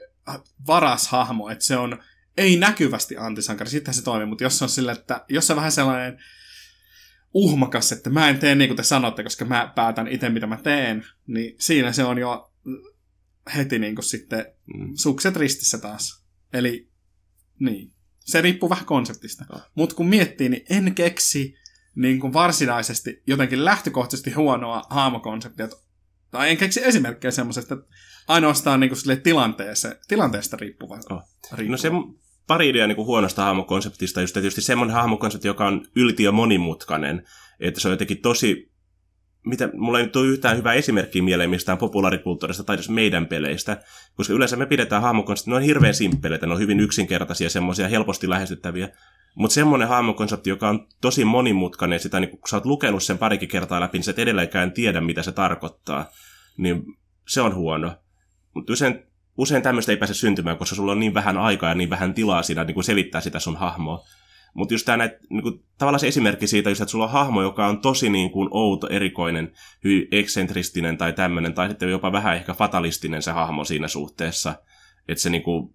[0.67, 2.03] varas hahmo, että se on
[2.37, 5.57] ei näkyvästi antisankari, sittenhän se toimii, mutta jos se on sille, että jos se on
[5.57, 6.19] vähän sellainen
[7.35, 10.57] uhmakas, että mä en tee niin kuin te sanotte, koska mä päätän itse, mitä mä
[10.57, 12.53] teen, niin siinä se on jo
[13.57, 14.93] heti niin kuin sitten mm.
[14.95, 16.25] sukset ristissä taas.
[16.53, 16.89] Eli
[17.59, 19.45] niin, se riippuu vähän konseptista.
[19.75, 21.59] Mutta kun miettii, niin en keksi
[21.95, 25.69] niin kuin varsinaisesti jotenkin lähtökohtaisesti huonoa haamokonseptia.
[26.31, 27.87] Tai en keksi esimerkkejä semmoisesta, että
[28.29, 30.99] ainoastaan niin kuin tilanteeseen, tilanteesta riippuva.
[31.11, 31.23] Oh.
[31.69, 31.91] No se
[32.47, 37.27] pari ideaa niin kuin huonosta hahmokonseptista, just tietysti semmoinen hahmokonsepti, joka on ylti ja monimutkainen,
[37.61, 38.72] että se on jotenkin tosi
[39.47, 43.83] mitä, mulla ei nyt ole yhtään hyvää esimerkkiä mieleen mistään populaarikulttuurista tai meidän peleistä,
[44.15, 48.29] koska yleensä me pidetään hahmokonseptit, ne on hirveän simppeleitä, ne on hyvin yksinkertaisia, semmoisia helposti
[48.29, 48.89] lähestyttäviä,
[49.35, 53.49] mutta semmoinen hahmokonsepti, joka on tosi monimutkainen, sitä niin kun sä oot lukenut sen parikin
[53.49, 56.07] kertaa läpi, niin sä et edelleenkään tiedä, mitä se tarkoittaa,
[56.57, 56.83] niin
[57.29, 57.93] se on huono.
[58.55, 61.91] Mutta usein, usein tämmöistä ei pääse syntymään, koska sulla on niin vähän aikaa ja niin
[61.91, 64.05] vähän tilaa siinä niin selittää sitä sun hahmoa.
[64.55, 67.67] Mutta just tämä niin kuin, tavallaan se esimerkki siitä, just, että sulla on hahmo, joka
[67.67, 69.53] on tosi niin kuin, outo, erikoinen,
[69.85, 74.55] hyvin eksentristinen tai tämmöinen, tai sitten jopa vähän ehkä fatalistinen se hahmo siinä suhteessa.
[75.09, 75.75] Että se niin kuin,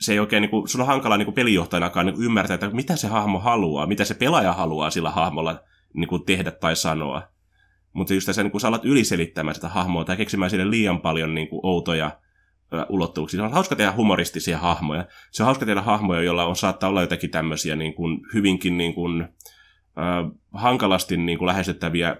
[0.00, 2.70] se ei oikein, niin kuin, sun on hankala niin kuin pelijohtajanakaan niin kuin ymmärtää, että
[2.70, 5.60] mitä se hahmo haluaa, mitä se pelaaja haluaa sillä hahmolla
[5.94, 7.22] niin kuin tehdä tai sanoa.
[7.92, 11.34] Mutta just se, niin kun sä alat yliselittämään sitä hahmoa tai keksimään sille liian paljon
[11.34, 12.18] niin kuin, outoja
[12.88, 13.38] ulottuvuuksia.
[13.38, 15.04] Se on hauska tehdä humoristisia hahmoja.
[15.30, 18.94] Se on hauska tehdä hahmoja, joilla on saattaa olla jotakin tämmöisiä niin kuin, hyvinkin niin
[18.94, 22.16] kuin, äh, hankalasti niin kuin, lähestyttäviä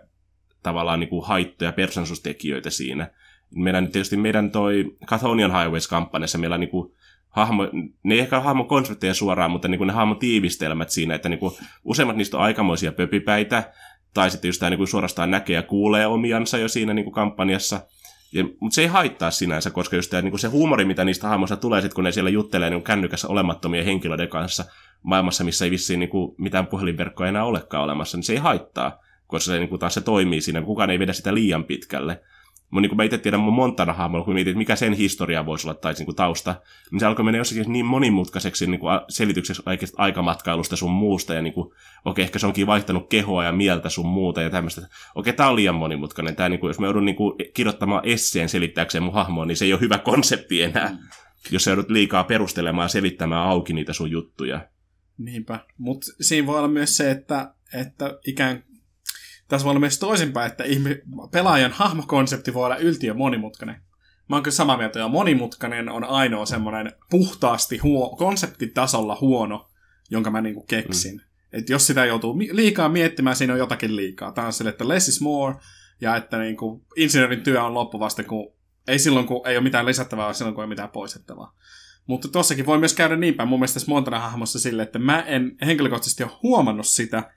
[0.63, 3.11] tavallaan niin kuin, haittoja, persoonallisuustekijöitä siinä.
[3.55, 6.95] Meidän, tietysti meidän toi Cathonian Highways-kampanjassa meillä niin kuin,
[7.29, 7.69] hahmo,
[8.03, 11.55] ne ei ehkä hahmo konsepteja suoraan, mutta niin kuin ne hahmotiivistelmät siinä, että niin kuin,
[11.85, 13.73] useimmat niistä on aikamoisia pöpipäitä,
[14.15, 17.15] tai sitten just tämä niin kuin suorastaan näkee ja kuulee omiansa jo siinä niin kuin
[17.15, 17.81] kampanjassa.
[18.43, 21.57] Mutta se ei haittaa sinänsä, koska just tämä, niin kuin se huumori, mitä niistä hahmoista
[21.57, 24.65] tulee, sit, kun ne siellä juttelee niin kännykässä olemattomien henkilöiden kanssa
[25.03, 29.01] maailmassa, missä ei vissiin niin kuin, mitään puhelinverkkoa enää olekaan olemassa, niin se ei haittaa,
[29.27, 30.63] koska se niin kuin, taas se toimii siinä.
[30.63, 32.21] Kukaan ei vedä sitä liian pitkälle.
[32.75, 35.47] Mutta niin kuin mä itse tiedän mun Montana hahmolla, kun mietin, että mikä sen historia
[35.47, 36.55] voisi olla tai niin kuin tausta,
[36.91, 39.63] niin se alkoi mennä jossakin niin monimutkaiseksi niin kuin selitykseksi
[39.97, 44.07] aikamatkailusta sun muusta, ja niin kuin, okei, ehkä se onkin vaihtanut kehoa ja mieltä sun
[44.07, 44.89] muuta ja tämmöistä.
[45.15, 46.37] Okei, tää on liian monimutkainen.
[46.37, 49.65] Tää, niin kuin, jos mä joudun niin kuin, kirjoittamaan esseen selittääkseen mun hahmoa, niin se
[49.65, 50.99] ei ole hyvä konsepti enää, mm.
[51.51, 54.69] jos sä joudut liikaa perustelemaan ja selittämään auki niitä sun juttuja.
[55.19, 58.65] Niinpä, mutta siinä voi olla myös se, että, että ikään
[59.49, 60.65] tässä voi olla myös toisinpäin, että
[61.31, 63.81] pelaajan hahmokonsepti voi olla yltiö monimutkainen.
[64.29, 69.69] Mä oon kyllä samaa mieltä, ja monimutkainen on ainoa semmoinen puhtaasti huo- konseptitasolla huono,
[70.11, 71.15] jonka mä niinku keksin.
[71.15, 71.21] Mm.
[71.53, 74.33] Että jos sitä joutuu liikaa miettimään, siinä on jotakin liikaa.
[74.33, 75.57] Tämä on sille, että less is more,
[76.01, 78.55] ja että niinku, insinöörin työ on loppu vasta, kun
[78.89, 81.57] ei silloin, kun ei ole mitään lisättävää, vaan silloin, kun ei ole mitään poistettavaa.
[82.07, 85.57] Mutta tossakin voi myös käydä niin päin mun mielestä tässä Montana-hahmossa sille, että mä en
[85.67, 87.33] henkilökohtaisesti ole huomannut sitä,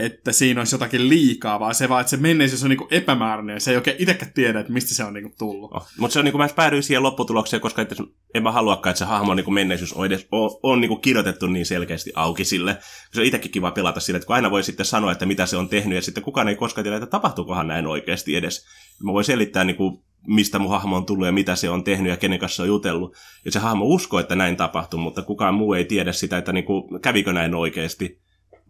[0.00, 3.60] että siinä olisi jotakin liikaa, vaan se vaan, että se menneisyys on niinku epämääräinen ja
[3.60, 5.72] se ei oikein itsekään tiedä, että mistä se on niinku tullut.
[5.72, 5.86] Oh.
[5.98, 7.94] Mutta se on niinku, mä päädyin siihen lopputulokseen, koska että
[8.34, 11.66] en mä haluakaan, että se hahmon niinku menneisyys on, edes, on, on niinku kirjoitettu niin
[11.66, 12.78] selkeästi auki sille.
[13.12, 15.56] Se on itsekin kiva pelata sille, että kun aina voi sitten sanoa, että mitä se
[15.56, 18.66] on tehnyt ja sitten kukaan ei koskaan tiedä, että tapahtuukohan näin oikeasti edes.
[19.04, 22.16] Mä voin selittää niinku mistä mun hahmo on tullut ja mitä se on tehnyt ja
[22.16, 23.16] kenen kanssa on jutellut.
[23.44, 26.98] Ja se hahmo uskoo, että näin tapahtuu, mutta kukaan muu ei tiedä sitä, että niinku,
[27.02, 28.20] kävikö näin oikeasti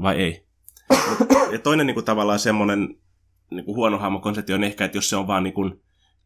[0.03, 0.50] vai ei.
[1.53, 2.97] Ja toinen niin kuin, tavallaan semmoinen
[3.51, 5.83] niin kuin huono hahmokonsepti on ehkä, että jos se on vaan niin kuin,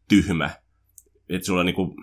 [0.07, 0.49] tyhmä,
[1.29, 1.95] että sulla niin kuin,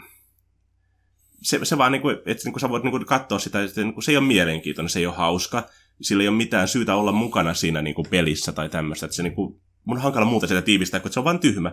[1.43, 3.81] se, se vaan, niin kuin, että niin kuin sä voit niin kuin, katsoa sitä, että
[3.81, 5.67] niin kuin, se ei ole mielenkiintoinen, se ei ole hauska,
[6.01, 9.23] sillä ei ole mitään syytä olla mukana siinä niin kuin, pelissä tai tämmöistä, että se
[9.23, 11.73] niin kuin, mun on hankala muuta sitä tiivistää, kun se on vaan tyhmä.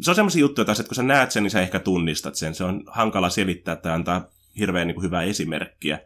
[0.00, 2.54] Se on semmoisia juttuja taas, että kun sä näet sen, niin sä ehkä tunnistat sen.
[2.54, 4.26] Se on hankala selittää tai antaa
[4.58, 6.00] hirveän niin kuin, hyvää esimerkkiä.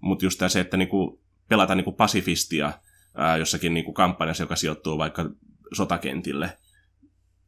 [0.00, 2.72] Mutta just tämä se, että niin kuin, pelata niin kuin pasifistia
[3.16, 5.30] ää, jossakin niin kuin kampanjassa, joka sijoittuu vaikka
[5.72, 6.58] sotakentille.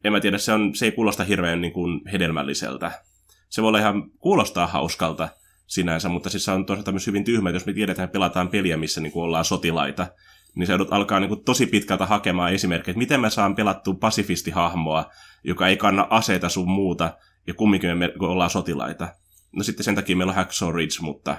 [0.05, 3.03] En mä tiedä, se, on, se ei kuulosta hirveän niin kuin hedelmälliseltä.
[3.49, 5.29] Se voi olla ihan kuulostaa hauskalta
[5.67, 8.49] sinänsä, mutta siis se on toisaalta myös hyvin tyhmä, että jos me tiedetään, että pelataan
[8.49, 10.07] peliä, missä niin kuin ollaan sotilaita,
[10.55, 15.11] niin se alkaa niin kuin tosi pitkältä hakemaan esimerkkejä, että miten mä saan pelattua pasifistihahmoa,
[15.45, 19.09] joka ei kanna aseita sun muuta, ja kumminkin me ollaan sotilaita.
[19.53, 21.37] No sitten sen takia meillä on Hacksaw Ridge, mutta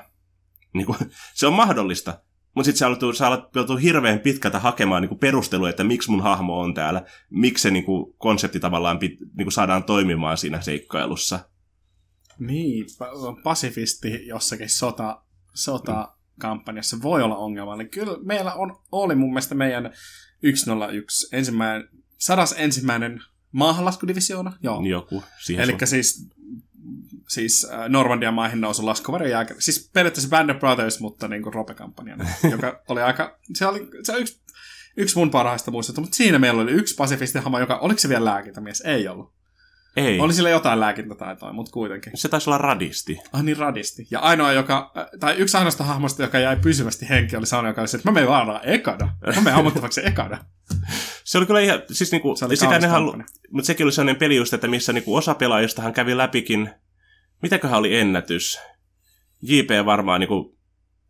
[0.74, 0.98] niin kuin,
[1.36, 2.20] se on mahdollista,
[2.56, 6.60] mutta sitten sä, sä alat joutuu hirveän pitkältä hakemaan niinku perustelua, että miksi mun hahmo
[6.60, 11.40] on täällä, miksi se niinku konsepti tavallaan pit, niinku saadaan toimimaan siinä seikkailussa.
[12.40, 12.86] Niin,
[13.44, 15.22] pasifisti jossakin sota,
[15.54, 17.92] sota-kampanjassa voi olla ongelmallinen.
[17.92, 19.94] Kyllä meillä on, oli mun mielestä meidän
[20.56, 24.54] 101 ensimmäinen, sadas ensimmäinen maahanlaskudivisioona.
[24.64, 24.82] Joo.
[24.82, 25.24] Joku.
[25.58, 26.30] Eli siis
[27.28, 29.62] siis äh, Normandian maihin nousu laskuvarjon jälkeen.
[29.62, 34.12] Siis periaatteessa Band of Brothers, mutta niin kuin Rope-kampanjana, joka oli aika, se oli, se
[34.12, 34.42] oli yksi,
[34.98, 38.82] yksi mun parhaista muistosta, mutta siinä meillä oli yksi pasifistihama, joka, oliko se vielä lääkintämies?
[38.82, 39.39] Ei ollut.
[40.00, 40.20] Ei.
[40.20, 42.12] Oli sillä jotain lääkintätaitoa, mutta kuitenkin.
[42.16, 43.20] Se taisi olla radisti.
[43.34, 44.08] Ah niin, radisti.
[44.12, 47.88] Ja ainoa, joka, tai yksi ainoasta hahmosta, joka jäi pysyvästi henki, oli Sauna, joka oli
[47.88, 49.14] se, että mä menen vaan ekana.
[49.36, 50.46] Mä menen ammuttavaksi ekana.
[51.24, 53.16] se oli kyllä ihan, siis niinku, se oli sitä ne halu,
[53.52, 56.70] mutta sekin oli sellainen peli just, että missä niinku osa pelaajistahan kävi läpikin
[57.42, 58.60] mitäköhän oli ennätys?
[59.42, 60.59] JP varmaan niinku,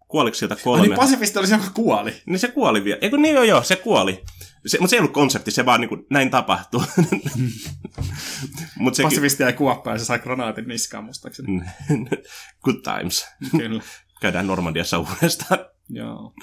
[0.10, 0.82] kuoliko sieltä kolme?
[0.82, 2.22] Ai niin pasifisti oli se, joka kuoli.
[2.26, 3.00] Niin se kuoli vielä.
[3.02, 4.24] Eikö niin joo, joo, se kuoli.
[4.66, 6.84] Se, mutta se ei ollut konsepti, se vaan niinku, näin tapahtuu.
[8.76, 9.10] Mut sekin...
[9.10, 11.62] Pasifisti jäi kuoppaan ja se sai granaatin niskaan mustakseni.
[12.64, 13.28] Good times.
[13.58, 13.84] Kyllä.
[14.22, 15.60] Käydään Normandiassa uudestaan.
[15.90, 16.34] Joo.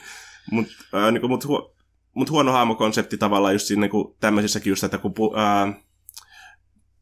[0.51, 1.77] Mutta äh, niinku, mut, hu-
[2.15, 5.83] mut huono haamokonsepti tavallaan just siinä niinku, tämmöisissäkin just, että kun äh,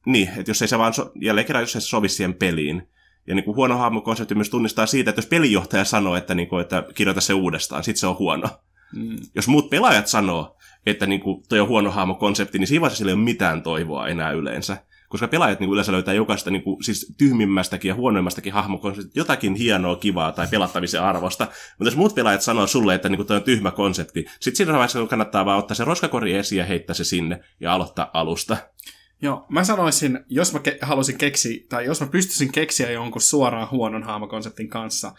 [0.06, 2.88] niin, että jos ei se vaan, so, jälleen kerran, jos ei se sovi siihen peliin.
[3.26, 6.60] Ja niin kuin huono hahmokonsepti myös tunnistaa siitä, että jos pelijohtaja sanoo, että, niin kuin,
[6.62, 8.48] että kirjoita se uudestaan, sitten se on huono.
[8.92, 9.16] Mm.
[9.34, 10.56] Jos muut pelaajat sanoo,
[10.86, 14.08] että niin kuin, toi on huono hahmokonsepti, niin siinä vaiheessa sillä ei ole mitään toivoa
[14.08, 14.76] enää yleensä.
[15.08, 19.54] koska pelaajat niin kuin yleensä löytää jokaista niin kuin, siis tyhmimmästäkin ja huonoimmastakin hahmokonseptista jotakin
[19.54, 21.44] hienoa, kivaa tai pelattavisen arvosta.
[21.78, 24.72] Mutta jos muut pelaajat sanoo sulle, että niin kuin, toi on tyhmä konsepti, sitten siinä
[24.72, 28.56] vaiheessa kannattaa vaan ottaa se roskakori esiin ja heittää se sinne ja aloittaa alusta.
[29.22, 33.70] Joo, mä sanoisin, jos mä ke- halusin keksiä, tai jos mä pystyisin keksiä jonkun suoraan
[33.70, 35.12] huonon hahmokonseptin kanssa,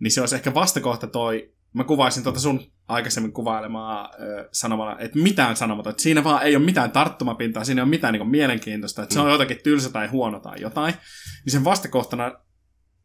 [0.00, 5.18] niin se olisi ehkä vastakohta toi, mä kuvaisin tuota sun aikaisemmin kuvailemaa ö, sanomalla, että
[5.18, 9.02] mitään sanomatta, että siinä vaan ei ole mitään tarttumapintaa, siinä ei ole mitään niin mielenkiintoista,
[9.02, 9.32] että se on mm.
[9.32, 10.94] jotakin tylsä tai huono tai jotain,
[11.44, 12.32] niin sen vastakohtana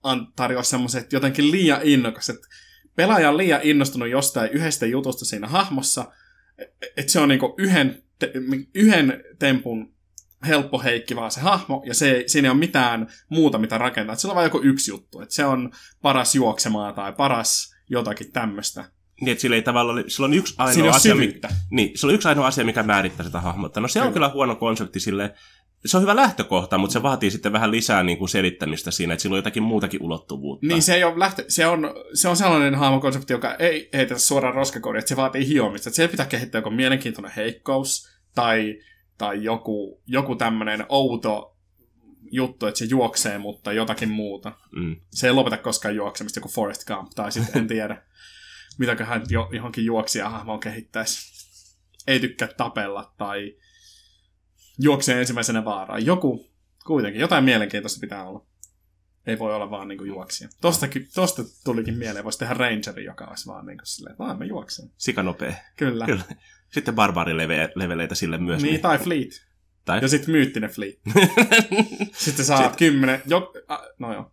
[0.03, 2.47] on tarjoa semmoiset jotenkin liian innokas, että
[2.95, 6.05] pelaaja on liian innostunut jostain yhdestä jutusta siinä hahmossa,
[6.97, 8.31] että se on niinku yhden, te-
[8.73, 9.96] yhden tempun
[10.47, 14.13] helppo heikki vaan se hahmo, ja se, siinä ei ole mitään muuta, mitä rakentaa.
[14.13, 15.71] Et sillä on vain joku yksi juttu, että se on
[16.01, 18.85] paras juoksemaan tai paras jotakin tämmöistä.
[19.21, 21.49] Niin, että sillä ei tavallaan, sillä on yksi ainoa asia, syvyyttä.
[21.71, 23.79] niin, sillä on yksi ainoa asia, mikä määrittää sitä hahmotta.
[23.79, 25.33] No se on kyllä huono konsepti sille,
[25.85, 29.21] se on hyvä lähtökohta, mutta se vaatii sitten vähän lisää niin kuin selittämistä siinä, että
[29.21, 30.67] sillä on jotakin muutakin ulottuvuutta.
[30.67, 34.55] Niin se ei ole lähtö, se on, se on sellainen hahmokonsepti, joka ei heitä suoraan
[34.55, 35.89] roskakoriin, että se vaatii hiomista.
[35.89, 38.79] Että siellä pitää kehittää joku mielenkiintoinen heikkous tai,
[39.17, 41.57] tai joku, joku tämmöinen outo
[42.31, 44.51] juttu, että se juoksee, mutta jotakin muuta.
[44.71, 44.95] Mm.
[45.11, 48.01] Se ei lopeta koskaan juoksemista, joku Forest Gump, tai sitten en tiedä,
[48.79, 51.37] mitäköhän jo, johonkin juoksijahahmoon kehittäisi.
[52.07, 53.55] Ei tykkää tapella, tai
[54.79, 56.05] juoksee ensimmäisenä vaaraan.
[56.05, 56.49] Joku,
[56.85, 58.45] kuitenkin, jotain mielenkiintoista pitää olla.
[59.27, 60.49] Ei voi olla vaan niinku juoksija.
[60.61, 64.45] Tosta, tosta tulikin mieleen, voisi tehdä Rangeri, joka olisi vaan niinku silleen, että vaan mä
[64.45, 64.89] juoksen.
[64.97, 65.53] Sikanopea.
[65.75, 66.05] Kyllä.
[66.05, 66.23] Kyllä.
[66.73, 68.61] Sitten barbaarileveleitä sille myös.
[68.63, 69.47] Niin, tai Fleet.
[69.85, 69.99] tai...
[70.01, 70.99] Ja sitten myyttinen Fleet.
[72.13, 74.31] sitten saat Sit- kymmenen, jo, a, no joo.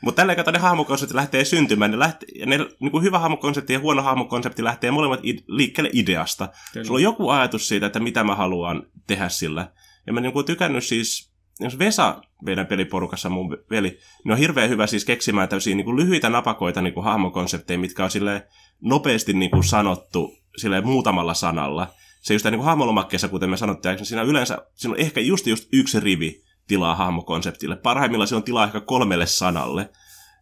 [0.00, 1.90] Mutta tällä kautta ne hahmokonseptit lähtee syntymään.
[1.90, 5.90] Ne lähtee, ja ne, niin kuin hyvä hahmokonsepti ja huono hahmokonsepti lähtee molemmat id- liikkeelle
[5.92, 6.48] ideasta.
[6.72, 6.86] Kyllä.
[6.86, 9.72] Sulla on joku ajatus siitä, että mitä mä haluan tehdä sillä.
[10.06, 14.70] Ja mä niin kuin tykännyt siis, jos Vesa, meidän peliporukassa mun veli, niin on hirveän
[14.70, 18.46] hyvä siis keksimään tämmöisiä niin kuin lyhyitä napakoita niin kuin hahmokonsepteja, mitkä on sille
[18.80, 21.86] nopeasti niin kuin sanottu sille muutamalla sanalla.
[22.20, 25.68] Se just niin kuin hahmolomakkeessa, kuten me sanottiin, siinä yleensä siinä on ehkä just, just
[25.72, 27.76] yksi rivi tilaa hahmokonseptille.
[27.76, 29.90] Parhaimmillaan se on tilaa ehkä kolmelle sanalle.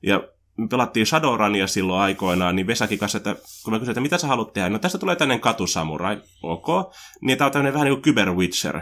[0.02, 4.18] Ja me pelattiin Shadowrunia silloin aikoinaan, niin Vesakin kanssa, että kun mä kysyin, että mitä
[4.18, 6.66] sä haluat tehdä, no tästä tulee tämmöinen katusamurai, ok,
[7.20, 8.80] niin tää on tämmöinen vähän niin kuin Kyber Witcher.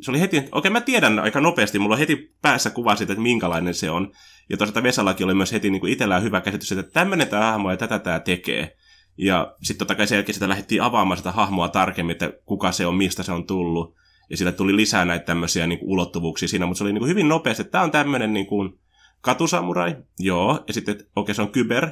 [0.00, 3.22] Se oli heti, okei mä tiedän aika nopeasti, mulla on heti päässä kuva siitä, että
[3.22, 4.12] minkälainen se on.
[4.50, 7.70] Ja toisaalta Vesallakin oli myös heti niin kuin itsellään hyvä käsitys, että tämmöinen tämä hahmo
[7.70, 8.76] ja tätä tämä tekee.
[9.16, 12.86] Ja sitten totta kai sen jälkeen sitä lähdettiin avaamaan sitä hahmoa tarkemmin, että kuka se
[12.86, 13.94] on, mistä se on tullut.
[14.30, 17.08] Ja sillä tuli lisää näitä tämmöisiä niin kuin, ulottuvuuksia siinä, mutta se oli niin kuin,
[17.08, 18.78] hyvin nopeasti, että tämä on tämmöinen niin kuin,
[19.20, 21.90] katusamurai, joo, ja sitten, okei, se on kyber,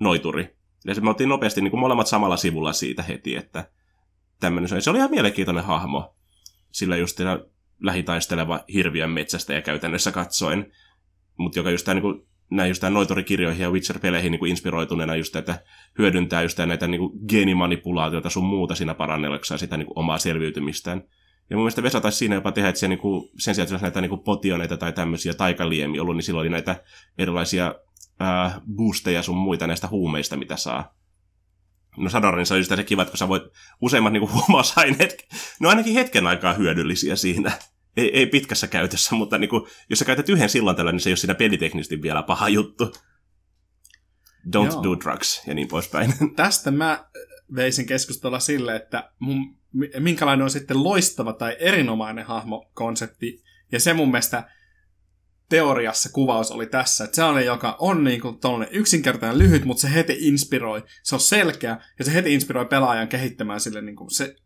[0.00, 0.56] noituri.
[0.84, 3.70] Ja se me oltiin nopeasti niin kuin molemmat samalla sivulla siitä heti, että
[4.40, 4.82] tämmöinen se oli.
[4.82, 6.14] Se oli ihan mielenkiintoinen hahmo,
[6.72, 7.20] sillä just
[7.80, 10.72] lähitaisteleva hirviön metsästä ja käytännössä katsoen,
[11.38, 15.16] mutta joka just tämä, niin kuin, näin just tämän noiturikirjoihin ja Witcher-peleihin niin kuin inspiroituneena
[15.16, 15.62] just, että
[15.98, 21.02] hyödyntää just näitä niin kuin geenimanipulaatioita sun muuta siinä parannelleksaan sitä niin kuin omaa selviytymistään.
[21.50, 24.00] Ja mun mielestä Vesa taisi siinä jopa tehdä, että se niinku, sen sijaan, että näitä
[24.00, 26.84] niinku potioneita tai tämmöisiä taikaliemi ollut, niin silloin oli näitä
[27.18, 27.74] erilaisia
[28.20, 30.97] ää, boosteja sun muita näistä huumeista, mitä saa.
[31.98, 33.42] No Shadowrunissa on just se kiva, että kun sä voit
[33.80, 35.26] useimmat niinku huumausaineet,
[35.60, 37.52] ne on ainakin hetken aikaa hyödyllisiä siinä.
[37.96, 41.12] Ei, ei pitkässä käytössä, mutta niinku, jos sä käytät yhden silloin tällä, niin se ei
[41.12, 42.92] ole siinä peliteknisesti vielä paha juttu.
[44.56, 44.82] Don't Joo.
[44.82, 46.14] do drugs ja niin poispäin.
[46.36, 47.04] Tästä mä
[47.54, 53.42] veisin keskustella sille, että mun, mi- minkälainen on sitten loistava tai erinomainen hahmokonsepti.
[53.72, 54.50] Ja se mun mielestä
[55.48, 58.38] teoriassa kuvaus oli tässä, että sellainen, joka on niin kuin
[58.70, 60.82] yksinkertainen lyhyt, mutta se heti inspiroi.
[61.02, 64.36] Se on selkeä ja se heti inspiroi pelaajan kehittämään sille niin kuin se,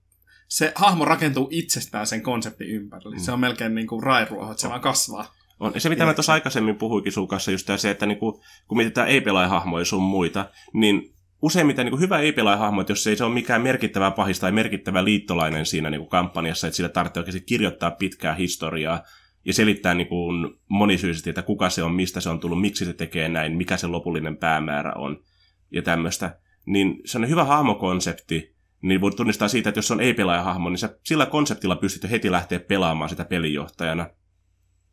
[0.48, 3.18] se hahmo rakentuu itsestään sen konseptin ympärille.
[3.18, 5.34] Se on melkein niin kuin rairuoho, että se vaan kasvaa.
[5.60, 5.72] On.
[5.74, 9.08] Ja se, mitä mä tuossa aikaisemmin puhuikin sun kanssa, just se, että niinku, kun mietitään
[9.08, 14.10] ei-pelaajahahmoja sun muita, niin useimmiten niin hyvä ei-pelaajahahmo, että jos ei se ole mikään merkittävä
[14.10, 19.02] pahis tai merkittävä liittolainen siinä niin kuin kampanjassa, että sillä tarvitsee oikeasti kirjoittaa pitkää historiaa
[19.44, 22.92] ja selittää niin kuin monisyisesti, että kuka se on, mistä se on tullut, miksi se
[22.92, 25.22] tekee näin, mikä se lopullinen päämäärä on
[25.70, 26.38] ja tämmöistä.
[26.66, 30.98] Niin se on hyvä hahmokonsepti, niin voi tunnistaa siitä, että jos on ei-pelaajahahmo, niin sä
[31.04, 34.10] sillä konseptilla pystyt heti lähteä pelaamaan sitä pelinjohtajana.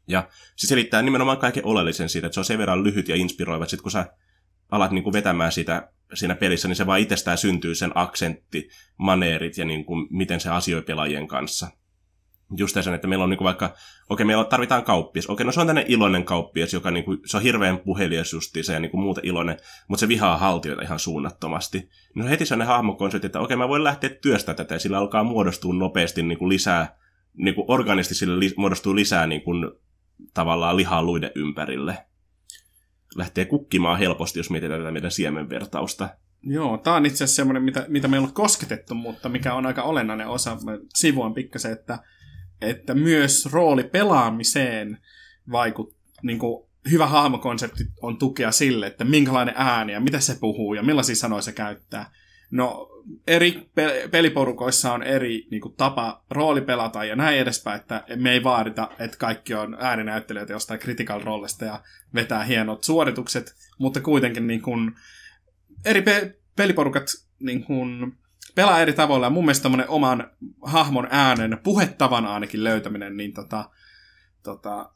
[0.07, 3.63] Ja se selittää nimenomaan kaiken oleellisen siitä, että se on sen verran lyhyt ja inspiroiva,
[3.63, 4.13] että sit kun sä
[4.71, 9.57] alat niin kuin vetämään sitä siinä pelissä, niin se vaan itsestään syntyy sen aksentti, maneerit
[9.57, 11.71] ja niin kuin, miten se asioi pelaajien kanssa.
[12.57, 13.75] Just sen, että meillä on niin kuin vaikka,
[14.09, 15.27] okei, meillä tarvitaan kauppias.
[15.27, 18.73] Okei, no se on tänne iloinen kauppias, joka niin kuin, se on hirveän puhelias justiinsa
[18.73, 19.57] ja niin kuin muuta iloinen,
[19.87, 21.89] mutta se vihaa haltijoita ihan suunnattomasti.
[22.15, 24.97] No heti se on ne hahmokonsepti, että okei, mä voin lähteä työstä tätä ja sillä
[24.97, 26.99] alkaa muodostua nopeasti niin kuin lisää
[27.33, 29.71] niin kuin organisti sille li- muodostuu lisää niin kuin,
[30.33, 31.97] tavallaan lihaa luiden ympärille.
[33.15, 36.09] Lähtee kukkimaan helposti, jos mietitään tätä meidän siemenvertausta.
[36.43, 39.65] Joo, tämä on itse asiassa semmoinen, mitä, mitä me ei ole kosketettu, mutta mikä on
[39.65, 40.57] aika olennainen osa.
[40.65, 41.99] Mä sivuan pikkasen, että,
[42.61, 44.97] että myös rooli pelaamiseen
[45.51, 50.73] vaikut, niin kuin, hyvä hahmokonsepti on tukea sille, että minkälainen ääni ja mitä se puhuu
[50.73, 52.11] ja millaisia sanoja se käyttää.
[52.51, 52.89] No,
[53.27, 58.43] eri pe- peliporukoissa on eri niin kuin, tapa roolipelata ja näin edespäin, että me ei
[58.43, 64.61] vaadita, että kaikki on ääninäyttelijöitä jostain critical rollista ja vetää hienot suoritukset, mutta kuitenkin niin
[64.61, 64.91] kuin,
[65.85, 67.07] eri pe- peliporukat
[67.39, 68.17] niin kuin,
[68.59, 73.69] pelaa eri tavoilla ja mun mielestä oman hahmon äänen, puhetavan ainakin löytäminen, niin tota,
[74.43, 74.89] tota,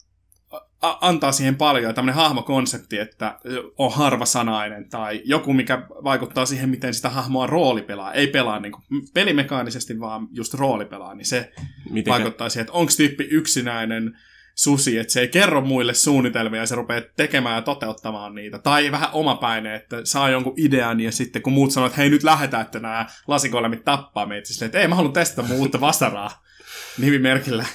[0.82, 3.40] a- antaa siihen paljon tämmöinen hahmokonsepti, että
[3.78, 8.14] on harvasanainen tai joku, mikä vaikuttaa siihen, miten sitä hahmoa rooli pelaa.
[8.14, 11.52] Ei pelaa niin kuin pelimekaanisesti, vaan just rooli pelaa, niin se
[11.90, 12.12] Mitenkä?
[12.12, 14.18] vaikuttaa siihen, että onko tyyppi yksinäinen
[14.56, 18.60] susi, että se ei kerro muille suunnitelmia ja se rupeaa tekemään ja toteuttamaan niitä.
[18.60, 22.24] Tai vähän omapäinen, että saa jonkun idean ja sitten kun muut sanoo, että hei nyt
[22.24, 26.44] lähetään, että nämä lasikoilemit tappaa meitä, siis että ei mä haluan testata mun uutta vasaraa
[27.02, 27.66] nimimerkillä.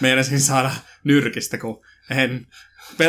[0.00, 0.70] Meinasin saada
[1.04, 2.46] nyrkistä, kun en...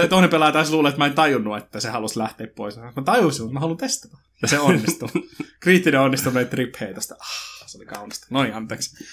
[0.10, 2.78] Toinen pelaaja taisi luulla, että mä en tajunnut, että se halusi lähteä pois.
[2.78, 4.18] Mä tajusin, että mä haluan testata.
[4.42, 5.10] Ja se onnistui.
[5.60, 7.16] Kriittinen onnistuminen trip heitosta.
[7.20, 8.28] Ah, se oli kaunista.
[8.30, 9.06] Noin, anteeksi.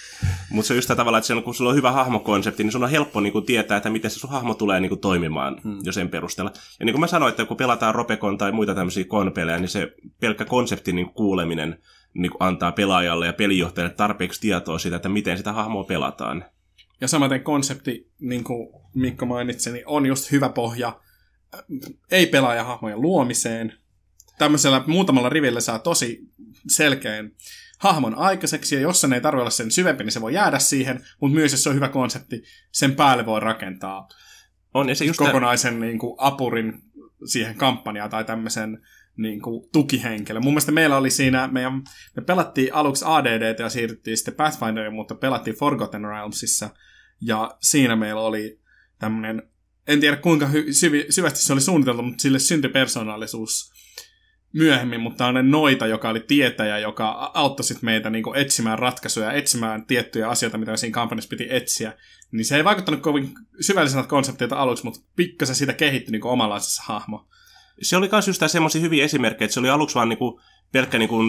[0.51, 3.21] Mutta se on just tavalla, että kun sulla on hyvä hahmokonsepti, niin sun on helppo
[3.21, 5.79] niin kuin, tietää, että miten se sun hahmo tulee niin kuin, toimimaan hmm.
[5.83, 6.53] jo sen perusteella.
[6.81, 9.95] Ja niin kuin mä sanoin, että kun pelataan Ropekon tai muita tämmöisiä konpelejä, niin se
[10.21, 11.79] pelkkä konseptin niin kuuleminen
[12.15, 16.45] niin kuin, antaa pelaajalle ja pelijohtajalle tarpeeksi tietoa siitä, että miten sitä hahmoa pelataan.
[17.01, 21.01] Ja samaten konsepti, niin kuin Mikko mainitsi, niin on just hyvä pohja
[22.11, 23.73] ei-pelaajahahmojen luomiseen.
[24.39, 26.21] Tämmöisellä muutamalla rivillä saa tosi
[26.69, 27.33] selkeän
[27.79, 31.05] hahmon aikaiseksi, ja jos sen ei tarvitse olla sen syvempi, niin se voi jäädä siihen,
[31.21, 34.09] mutta myös jos se on hyvä konsepti, sen päälle voi rakentaa
[34.75, 35.89] on, ja se just kokonaisen tämän...
[35.89, 36.83] niin kuin, apurin
[37.25, 38.83] siihen kampanjaan tai tämmöisen
[39.17, 40.41] niin kuin, tukihenkilö.
[40.41, 41.83] Mun mielestä meillä oli siinä, meidän,
[42.17, 46.71] me pelattiin aluksi ADD ja siirryttiin sitten Pathfinderiin, mutta pelattiin Forgotten Realmsissa,
[47.21, 48.61] ja siinä meillä oli
[48.99, 49.43] tämmöinen,
[49.87, 53.73] en tiedä kuinka hy- syvi, syvästi se oli suunniteltu, mutta sille syntyi persoonallisuus
[54.57, 59.87] myöhemmin, mutta on noita, joka oli tietäjä, joka auttoi sit meitä niin etsimään ratkaisuja, etsimään
[59.87, 61.93] tiettyjä asioita, mitä siinä kampanjassa piti etsiä.
[62.33, 67.29] Niin se ei vaikuttanut kovin syvällisenä konsepteilta aluksi, mutta pikkasen siitä kehittyi niin omanlaisessa hahmo
[67.83, 70.41] se oli myös just semmoisia hyviä esimerkkejä, että se oli aluksi vaan niinku
[70.73, 71.23] pelkkä niinku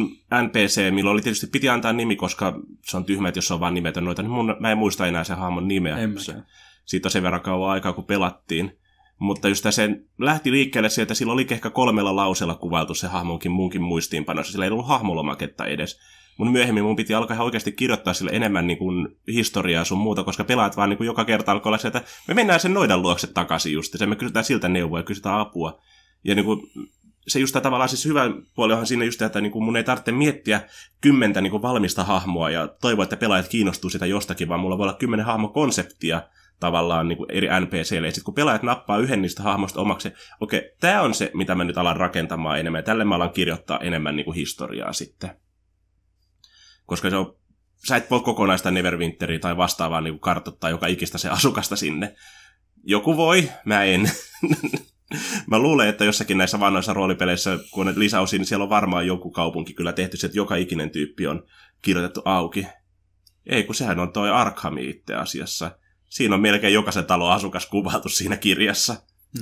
[0.44, 3.74] NPC, millä oli tietysti piti antaa nimi, koska se on tyhmä, että jos on vaan
[3.74, 5.98] nimetön noita, niin mun, mä en muista enää sen hahmon nimeä.
[6.18, 6.36] Se,
[6.86, 8.80] siitä on sen verran kauan aikaa, kun pelattiin.
[9.20, 13.82] Mutta just se lähti liikkeelle sieltä, sillä oli ehkä kolmella lauseella kuvailtu se hahmonkin munkin
[13.82, 14.52] muistiinpanossa.
[14.52, 16.00] Sillä ei ollut hahmolomaketta edes.
[16.38, 20.44] Mun myöhemmin mun piti alkaa oikeasti kirjoittaa sille enemmän niin kuin, historiaa sun muuta, koska
[20.44, 23.28] pelaat vaan niin kuin, joka kerta alkoi olla se, että me mennään sen noidan luokse
[23.28, 25.82] takaisin just, ja me kysytään siltä neuvoa ja kysytään apua.
[26.24, 26.62] Ja niin kuin,
[27.28, 30.12] se just tavallaan siis hyvä puoli onhan siinä just, että niin kuin mun ei tarvitse
[30.12, 30.62] miettiä
[31.02, 34.84] kymmentä niin kuin valmista hahmoa ja toivoa, että pelaajat kiinnostuu sitä jostakin, vaan mulla voi
[34.84, 36.22] olla kymmenen hahmokonseptia
[36.60, 38.08] tavallaan niin kuin eri NPCille.
[38.08, 41.56] Ja sitten kun pelaajat nappaa yhden niistä hahmoista omaksi, okei, okay, tämä on se, mitä
[41.56, 42.80] mä nyt alan rakentamaan enemmän.
[42.80, 45.30] Ja tälle mä alan kirjoittaa enemmän niin kuin historiaa sitten.
[46.86, 47.36] Koska se on,
[47.88, 52.16] sä et voi kokonaista Neverwinteria tai vastaavaa niin kuin kartoittaa joka ikistä se asukasta sinne.
[52.84, 54.12] Joku voi, mä en.
[55.48, 59.32] Mä luulen, että jossakin näissä vanhoissa roolipeleissä, kun on lisäosia, niin siellä on varmaan joku
[59.32, 61.44] kaupunki kyllä tehty, että joka ikinen tyyppi on
[61.82, 62.68] kirjoitettu auki.
[63.46, 65.72] Ei, kun sehän on toi Arkham itse asiassa.
[66.10, 68.96] Siinä on melkein jokaisen talon asukas kuvattu siinä kirjassa.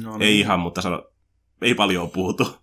[0.04, 0.22] No, niin.
[0.22, 1.10] Ei ihan, mutta sano,
[1.62, 2.58] ei paljon puhutu.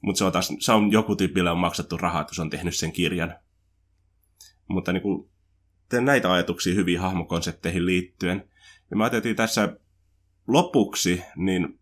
[0.00, 2.76] Mutta se on taas, se on joku tyypille on maksettu rahaa, että se on tehnyt
[2.76, 3.34] sen kirjan.
[4.68, 5.30] Mutta niin kuin,
[5.88, 8.48] teen näitä ajatuksia hyviin hahmokonsepteihin liittyen.
[8.90, 9.76] Ja mä ajattelin tässä
[10.46, 11.78] lopuksi, niin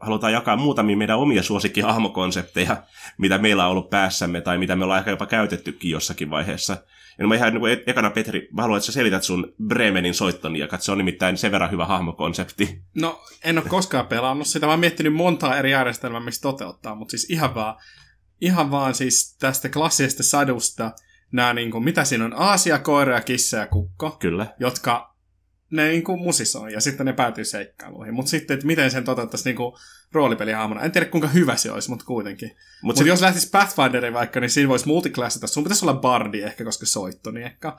[0.00, 2.82] halutaan jakaa muutamia meidän omia suosikkihahmokonsepteja,
[3.18, 6.76] mitä meillä on ollut päässämme tai mitä me ollaan ehkä jopa käytettykin jossakin vaiheessa.
[7.18, 10.58] Ja mä ihan niin kuin ekana, Petri, mä haluan, että sä selität sun Bremenin soittoni,
[10.58, 12.82] ja se on nimittäin sen verran hyvä hahmokonsepti.
[12.94, 17.10] No, en ole koskaan pelannut sitä, mä oon miettinyt montaa eri järjestelmää, miksi toteuttaa, mutta
[17.10, 17.76] siis ihan vaan,
[18.40, 20.92] ihan vaan siis tästä klassisesta sadusta,
[21.32, 24.10] nämä niin kuin, mitä siinä on, Aasia, koira ja kissa ja kukko.
[24.10, 24.46] Kyllä.
[24.60, 25.15] Jotka
[25.70, 28.14] ne niin kuin musisoi ja sitten ne päätyy seikkailuihin.
[28.14, 29.74] Mutta sitten, että miten sen toteuttaisi niin kuin
[30.12, 30.82] roolipelihaamona.
[30.82, 32.56] En tiedä kuinka hyvä se olisi, mutta kuitenkin.
[32.82, 35.46] Mutta Mut jos lähtisi Pathfinderin vaikka, niin siinä voisi multiklassita.
[35.46, 37.72] Sun pitäisi olla bardi ehkä, koska soitto, niin ehkä.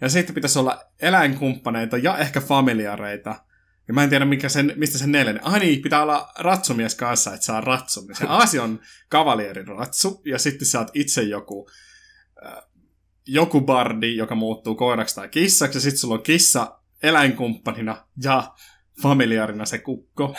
[0.00, 3.44] Ja sitten pitäisi olla eläinkumppaneita ja ehkä familiareita.
[3.88, 5.46] Ja mä en tiedä, mikä sen, mistä sen neljännen.
[5.46, 8.14] Ah niin, pitää olla ratsumies kanssa, että saa ratsun.
[8.18, 11.68] Se Aasi on kavalierin ratsu, ja sitten saat itse joku,
[12.46, 12.62] äh,
[13.26, 18.54] joku bardi, joka muuttuu koiraksi tai kissaksi, ja sitten sulla on kissa eläinkumppanina ja
[19.02, 20.34] familiarina se kukko.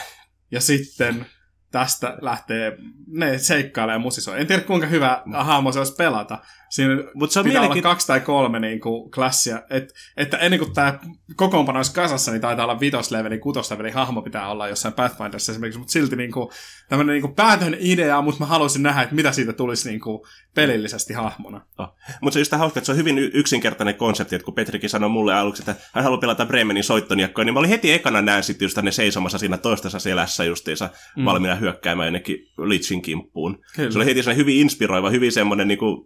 [0.51, 1.25] Ja sitten
[1.71, 4.41] tästä lähtee, ne seikkailee ja musisoi.
[4.41, 6.41] En tiedä kuinka hyvä hahmo se olisi pelata.
[6.73, 7.79] Siinä Mut se on pitää mielenki...
[7.79, 9.61] olla kaksi tai kolme niin kuin, klassia.
[9.69, 10.99] Et, että ennen kuin tämä
[11.35, 15.91] kokoonpano olisi kasassa, niin taitaa olla vitosleveli, kutosleveli hahmo pitää olla jossain Pathfinderissa esimerkiksi, mutta
[15.91, 16.49] silti niin kuin,
[16.89, 20.19] tämmöinen niin kuin päätön idea, mutta mä haluaisin nähdä, että mitä siitä tulisi niin kuin,
[20.55, 21.61] pelillisesti hahmona.
[21.77, 21.95] Oh.
[22.21, 25.09] Mutta se on just hauska, että se on hyvin yksinkertainen konsepti, että kun Petrikin sanoi
[25.09, 28.65] mulle aluksi, että hän haluaa pelata Bremenin soittoniakkoja, niin mä olin heti ekana näen sitten
[28.65, 31.25] just ne seisomassa siinä toistessa selässä justiinsa mm.
[31.25, 33.61] valmiina hyökkäämään jonnekin Litchin kimppuun.
[33.75, 33.91] Kyllä.
[33.91, 36.05] Se oli heti hyvin inspiroiva, hyvin semmoinen niin kuin,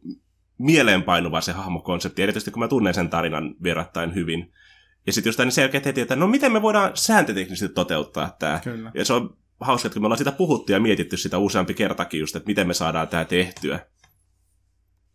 [0.57, 4.53] mieleenpainuva se hahmokonsepti, erityisesti kun mä tunnen sen tarinan verrattain hyvin.
[5.05, 8.59] Ja sitten just niin selkeä heti, että no miten me voidaan sääntöteknisesti toteuttaa tämä.
[8.63, 8.91] Kyllä.
[8.93, 12.35] Ja se on hauska, että me ollaan sitä puhuttu ja mietitty sitä useampi kertakin just,
[12.35, 13.79] että miten me saadaan tämä tehtyä.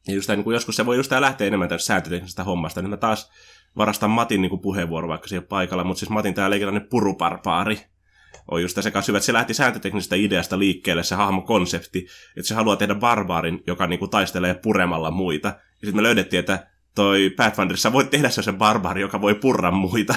[0.08, 2.96] Ja just niin kuin joskus se voi just lähteä enemmän tästä sääntöteknisestä hommasta, niin mä
[2.96, 3.30] taas
[3.76, 7.80] varastan Matin niin kuin puheenvuoro, vaikka ole paikalla, mutta siis Matin tämä legendaarinen puruparpaari,
[8.50, 12.06] on just se kanssa hyvä, että se lähti sääntöteknisestä ideasta liikkeelle, se hahmokonsepti,
[12.36, 15.48] että se haluaa tehdä barbaarin, joka niinku taistelee puremalla muita.
[15.48, 20.14] Ja sitten me löydettiin, että toi Pathfinderissa voi tehdä se barbaari, joka voi purra muita.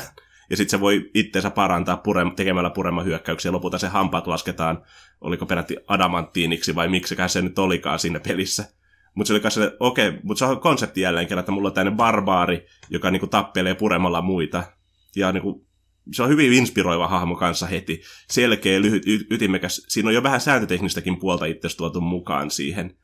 [0.49, 3.51] Ja sitten se voi itseensä parantaa purem, tekemällä purema hyökkäyksiä.
[3.51, 4.83] Lopulta se hampaat lasketaan,
[5.21, 8.65] oliko peräti adamanttiiniksi vai miksikään se nyt olikaan siinä pelissä.
[9.15, 11.97] Mutta se oli kanssa, okei, mutta se on konsepti jälleen kerran, että mulla on tämmöinen
[11.97, 14.63] barbaari, joka niinku tappelee puremalla muita.
[15.15, 15.65] Ja niinku
[16.13, 18.01] se on hyvin inspiroiva hahmo kanssa heti.
[18.29, 19.85] Selkeä, lyhyt, y- ytimekäs.
[19.87, 22.97] Siinä on jo vähän sääntöteknistäkin puolta itse tuotu mukaan siihen.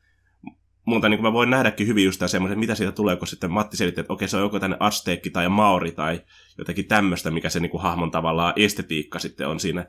[0.84, 4.00] Mutta niin mä voin nähdäkin hyvin just semmoisen, mitä siitä tulee, kun sitten Matti selitti,
[4.00, 6.20] että okei, se on joko tänne asteekki tai maori tai
[6.58, 9.86] jotenkin tämmöistä, mikä se niin hahmon tavallaan estetiikka sitten on siinä.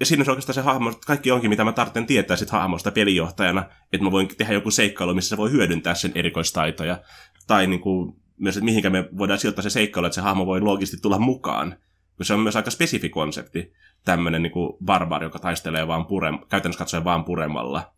[0.00, 3.64] Ja, siinä se oikeastaan se hahmo, kaikki onkin, mitä mä tarvitsen tietää sit hahmosta pelijohtajana,
[3.92, 7.00] että mä voin tehdä joku seikkailu, missä se voi hyödyntää sen erikoistaitoja.
[7.46, 10.60] Tai niin kuin, myös, että mihinkä me voidaan sijoittaa se seikkailu, että se hahmo voi
[10.60, 11.76] loogisesti tulla mukaan
[12.22, 13.72] kun se on myös aika spesifi konsepti,
[14.04, 14.52] tämmöinen niin
[14.84, 17.94] barbari, joka taistelee vaan purem, käytännössä katsoen vaan puremalla.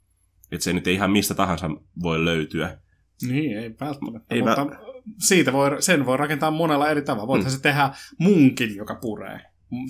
[0.53, 1.71] Että se nyt ei ihan mistä tahansa
[2.03, 2.79] voi löytyä.
[3.23, 4.35] Niin, ei välttämättä.
[4.35, 4.79] Ei mutta vä...
[5.19, 7.27] siitä voi, sen voi rakentaa monella eri tavalla.
[7.27, 7.57] Voithan mm.
[7.57, 9.41] se tehdä munkin, joka puree.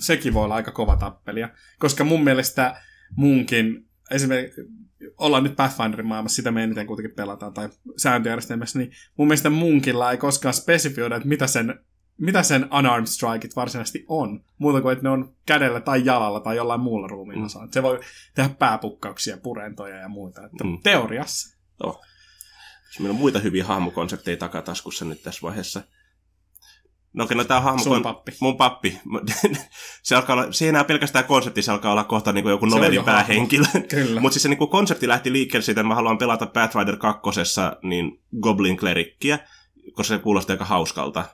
[0.01, 1.49] Sekin voi olla aika kova tappelia.
[1.79, 2.81] Koska mun mielestä
[3.15, 4.61] munkin, esimerkiksi
[5.17, 10.11] ollaan nyt Pathfinderin maailmassa, sitä me eniten kuitenkin pelataan, tai sääntöjärjestelmässä, niin mun mielestä munkilla
[10.11, 11.79] ei koskaan spesifioida, että mitä sen
[12.17, 16.55] mitä sen unarmed strikeit varsinaisesti on, muuta kuin että ne on kädellä tai jalalla tai
[16.55, 17.47] jollain muulla ruumiin mm.
[17.71, 17.99] Se voi
[18.35, 20.45] tehdä pääpukkauksia, purentoja ja muuta.
[20.45, 20.77] Että mm.
[20.83, 21.57] Teoriassa.
[21.83, 22.01] Oh.
[22.99, 25.81] Meillä on muita hyviä hahmokonsepteja takataskussa nyt tässä vaiheessa.
[27.13, 27.83] No no tämä hahmo...
[27.83, 28.31] Sun pappi.
[28.39, 28.99] Mun pappi.
[30.03, 32.65] se, alkaa olla, se ei enää pelkästään konsepti, se alkaa olla kohta niin kuin joku
[32.65, 33.65] novellin päähenkilö.
[34.21, 37.21] Mutta siis se niin kuin konsepti lähti liikkeelle siitä, että mä haluan pelata Pathfinder 2.
[37.83, 39.39] niin Goblin Clerickiä,
[39.93, 41.25] koska se kuulostaa aika hauskalta.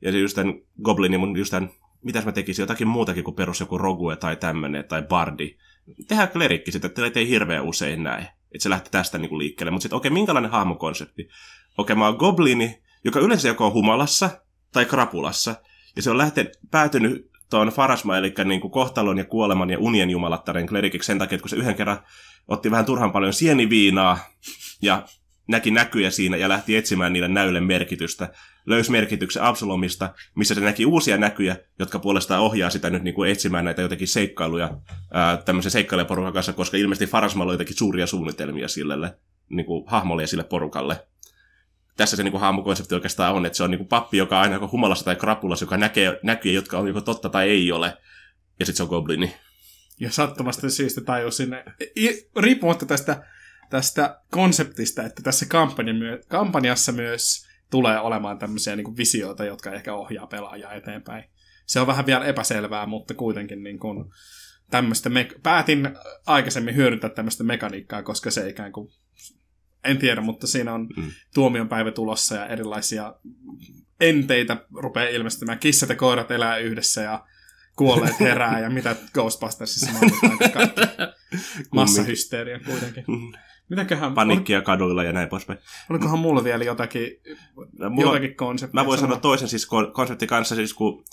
[0.00, 1.70] Ja just tämän Goblinin, just tämän,
[2.04, 5.56] mitäs mä tekisin, jotakin muutakin kuin perus joku Rogue tai tämmönen, tai Bardi.
[6.08, 8.20] Tehdään klerikki sitten, että ei hirveän usein näe.
[8.54, 9.70] Että se lähti tästä niinku liikkeelle.
[9.70, 11.22] Mutta sitten, okei, okay, minkälainen hahmokonsepti?
[11.22, 11.32] Okei,
[11.78, 14.30] okay, mä oon Goblini, joka yleensä joko on humalassa
[14.72, 15.54] tai krapulassa.
[15.96, 20.10] Ja se on lähtenyt, päätynyt tuon Farasma, eli niin kuin kohtalon ja kuoleman ja unien
[20.10, 21.98] jumalattaren klerikiksi sen takia, että kun se yhden kerran
[22.48, 24.18] otti vähän turhan paljon sieniviinaa
[24.82, 25.02] ja
[25.48, 28.32] näki näkyjä siinä ja lähti etsimään niille näylle merkitystä.
[28.66, 33.30] Löysi merkityksen Absalomista, missä se näki uusia näkyjä, jotka puolestaan ohjaa sitä nyt niin kuin
[33.30, 34.70] etsimään näitä jotenkin seikkailuja
[35.12, 40.22] ää, tämmöisen seikkailijaporukan kanssa, koska ilmeisesti Farasmalla on jotenkin suuria suunnitelmia sille niin kuin hahmolle
[40.22, 41.06] ja sille porukalle.
[41.96, 44.42] Tässä se niin kuin hahmokonsepti oikeastaan on, että se on niin kuin pappi, joka on
[44.42, 47.96] aina joko humalassa tai krapulassa, joka näkee näkyjä, jotka on joko totta tai ei ole.
[48.60, 49.34] Ja sitten se on goblini.
[50.00, 51.50] Ja sattumasti siis tajusin,
[52.36, 53.22] riippumatta tästä
[53.70, 59.72] tästä konseptista, että tässä kampanja myö- kampanjassa myös tulee olemaan tämmöisiä niin kuin visioita, jotka
[59.72, 61.24] ehkä ohjaa pelaajaa eteenpäin.
[61.66, 64.04] Se on vähän vielä epäselvää, mutta kuitenkin niin kuin
[64.70, 65.88] tämmöistä me- päätin
[66.26, 68.92] aikaisemmin hyödyntää tämmöistä mekaniikkaa, koska se ikään kuin
[69.84, 71.10] en tiedä, mutta siinä on mm.
[71.34, 73.14] tuomionpäivä tulossa ja erilaisia
[74.00, 75.58] enteitä rupeaa ilmestymään.
[75.58, 77.26] Kissat ja koirat elää yhdessä ja
[77.76, 80.70] kuolleet herää ja mitä Ghostbustersissa mainitaan.
[81.74, 83.04] Massahysteeria kuitenkin.
[83.70, 84.14] Mitäköhän...
[84.14, 84.64] Panikkia ol...
[84.64, 85.58] kaduilla ja näin poispäin.
[85.90, 87.10] Olikohan mulla vielä jotakin,
[87.90, 88.80] mulla, jotakin konseptia?
[88.80, 91.04] Mä voin sanoa toisen siis konsepti kanssa, siis kun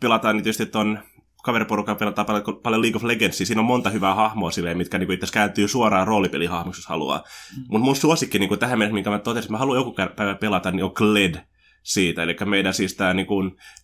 [0.00, 0.98] pelataan niin tietysti ton
[1.42, 5.12] kaveriporukalla pelataan paljon, paljon League of Legendsia, siinä on monta hyvää hahmoa silleen, mitkä niin
[5.12, 7.18] itse kääntyy suoraan roolipelihahmoksi, jos haluaa.
[7.18, 7.62] Mm.
[7.68, 10.70] Mutta mun suosikki niin tähän mennessä, minkä mä totesin, että mä haluan joku päivä pelata,
[10.70, 11.34] niin on Kled
[11.82, 12.22] siitä.
[12.22, 13.26] Eli meidän siis tämä niin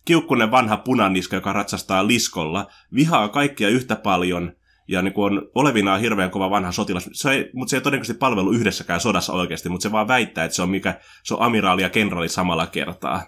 [0.05, 4.51] kiukkunen vanha punaniska, joka ratsastaa liskolla, vihaa kaikkia yhtä paljon–
[4.91, 8.19] ja niin kuin on olevinaan hirveän kova vanha sotilas, se ei, mutta se ei todennäköisesti
[8.19, 11.81] palvelu yhdessäkään sodassa oikeasti, mutta se vaan väittää, että se on, mikä, se on amiraali
[11.81, 13.23] ja kenraali samalla kertaa.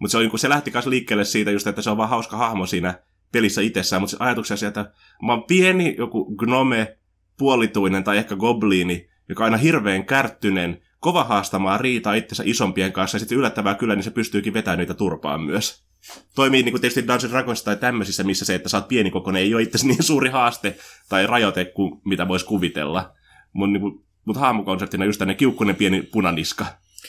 [0.00, 2.36] Mutta se, on, niin se lähti myös liikkeelle siitä just, että se on vaan hauska
[2.36, 2.94] hahmo siinä
[3.32, 4.94] pelissä itsessään, mutta se ajatuksia sieltä, että
[5.26, 6.96] mä oon pieni joku gnome,
[7.38, 13.16] puolituinen tai ehkä gobliini, joka on aina hirveän kärttynen, kova haastamaan riitaa itsensä isompien kanssa,
[13.16, 15.89] ja sitten yllättävää kyllä, niin se pystyykin vetämään niitä turpaan myös.
[16.34, 19.54] Toimii niin kuin tietysti Dungeons Dragons tai tämmöisissä, missä se, että sä oot pienikokoinen, ei
[19.54, 20.76] ole itse niin suuri haaste
[21.08, 23.12] tai rajoite kuin mitä voisi kuvitella.
[23.52, 26.66] Mutta niin mut hahmokonseptina just tänne kiukkunen pieni punaniska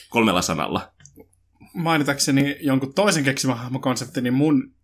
[0.08, 0.92] kolmella sanalla.
[1.74, 4.74] Mainitakseni jonkun toisen keksimä hahmokonsepti, niin mun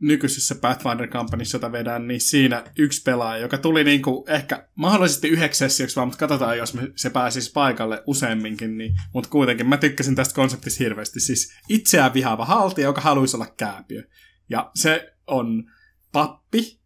[0.00, 5.28] nykyisessä Pathfinder Companyssa, jota vedän, niin siinä yksi pelaaja, joka tuli niin kuin ehkä mahdollisesti
[5.28, 10.14] yhdeksi sessioksi vaan, mutta katsotaan, jos se pääsisi paikalle useamminkin, niin, mutta kuitenkin mä tykkäsin
[10.14, 11.20] tästä konseptista hirveästi.
[11.20, 14.02] Siis itseään vihaava haltija, joka haluaisi olla kääpiö.
[14.50, 15.70] Ja se on
[16.12, 16.80] pappi,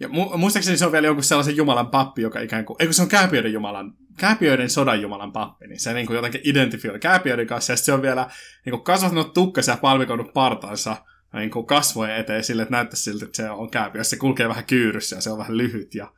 [0.00, 3.02] ja mu- muistaakseni se on vielä jonkun sellaisen jumalan pappi, joka ikään kuin, eikö se
[3.02, 7.72] on kääpiöiden jumalan, kääpiöiden sodan jumalan pappi, niin se niin kuin jotenkin identifioi kääpiöiden kanssa,
[7.72, 8.30] ja se on vielä
[8.64, 10.96] niin kuin kasvattanut tukkansa ja palmikonut partansa
[11.32, 14.04] niin kuin kasvojen eteen sille, että näyttäisi siltä, että se on kääpiö.
[14.04, 16.12] Se kulkee vähän kyyryssä ja se on vähän lyhyt ja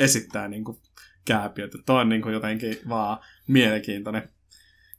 [0.00, 0.78] esittää niin kuin
[1.24, 1.78] kääpiötä.
[1.86, 4.28] Tuo on niin kuin jotenkin vaan mielenkiintoinen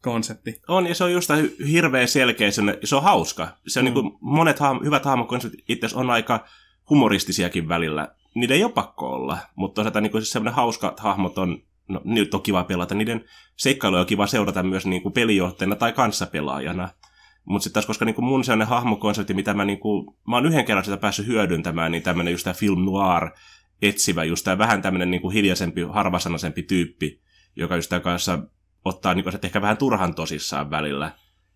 [0.02, 0.62] konsepti.
[0.68, 1.30] On, ja se on just
[1.72, 2.52] hirveän selkeä,
[2.84, 3.48] se on hauska.
[3.68, 3.86] Se on mm.
[3.86, 6.46] niin kuin, monet haam, hyvät hahmokonseptit itse on aika
[6.90, 8.16] humoristisiakin välillä.
[8.36, 12.34] Niitä ei ole pakko olla, mutta toisaalta niin siis semmoinen hauska hahmot on, no nyt
[12.34, 16.90] on kiva pelata, niiden seikkailuja on kiva seurata myös niin kuin pelijohtajana tai kanssapelaajana.
[17.48, 20.86] Mutta sitten taas, koska niinku mun sellainen hahmokonsepti, mitä mä, niinku, mä oon yhden kerran
[20.86, 23.30] sitä päässyt hyödyntämään, niin tämmöinen just tämä film noir
[23.82, 27.22] etsivä, just tämä vähän tämmöinen niinku hiljaisempi, harvasanaisempi tyyppi,
[27.56, 28.40] joka just tämän kanssa
[28.86, 31.12] ottaa niinku, ehkä vähän turhan tosissaan välillä.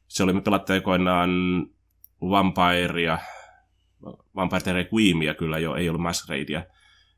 [0.07, 1.29] Se oli, me pelattiin aikoinaan
[2.21, 3.19] Vampyrea,
[4.35, 6.63] Vampire Requiemia kyllä jo, ei ollut Masqueradea,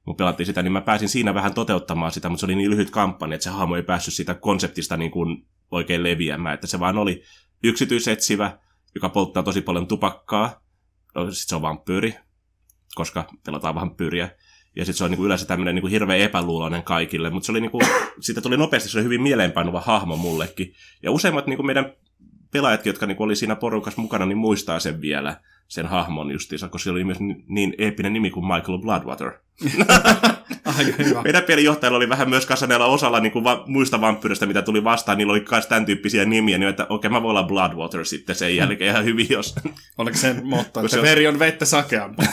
[0.05, 2.89] mutta pelattiin sitä, niin mä pääsin siinä vähän toteuttamaan sitä, mutta se oli niin lyhyt
[2.89, 6.97] kampanja, että se hahmo ei päässyt siitä konseptista niin kuin oikein leviämään, että se vaan
[6.97, 7.23] oli
[7.63, 8.57] yksityisetsivä,
[8.95, 10.61] joka polttaa tosi paljon tupakkaa.
[11.15, 12.15] No, sitten se on vampyyri,
[12.95, 14.29] koska pelataan vampyyriä.
[14.75, 17.29] Ja sitten se on niinku yleensä tämmöinen niinku hirveän epäluuloinen kaikille.
[17.29, 17.79] Mutta niinku,
[18.19, 20.73] siitä tuli nopeasti se oli hyvin mieleenpainuva hahmo mullekin.
[21.03, 21.93] Ja useimmat niinku meidän
[22.51, 26.83] pelaajat, jotka niinku oli siinä porukassa mukana, niin muistaa sen vielä, sen hahmon justiinsa, koska
[26.83, 29.31] se oli myös niin eeppinen nimi kuin Michael Bloodwater.
[30.77, 31.21] Aika hyvä.
[31.23, 35.17] Meidän pelijohtajalla oli vähän myös kasaneella osalla niin kuin va- muista vampyyristä, mitä tuli vastaan,
[35.17, 38.35] niillä oli myös tämän tyyppisiä nimiä, niin että okei, okay, mä voin olla Bloodwater sitten
[38.35, 39.55] sen jälkeen ihan hyvin, jos...
[39.97, 42.25] Oliko se motto, että se veri on vettä sakeampaa?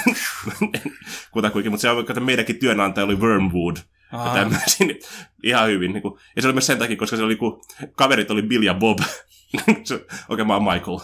[1.33, 3.77] Kutakuinkin, mutta se on, että meidänkin työnantaja oli Wormwood.
[4.79, 5.01] Niin
[5.43, 5.93] ihan hyvin.
[5.93, 7.63] Niin kuin, ja se oli myös sen takia, koska se oli, kun
[7.97, 8.99] kaverit oli Bill ja Bob.
[9.01, 10.99] Okei, okay, mä oon Michael.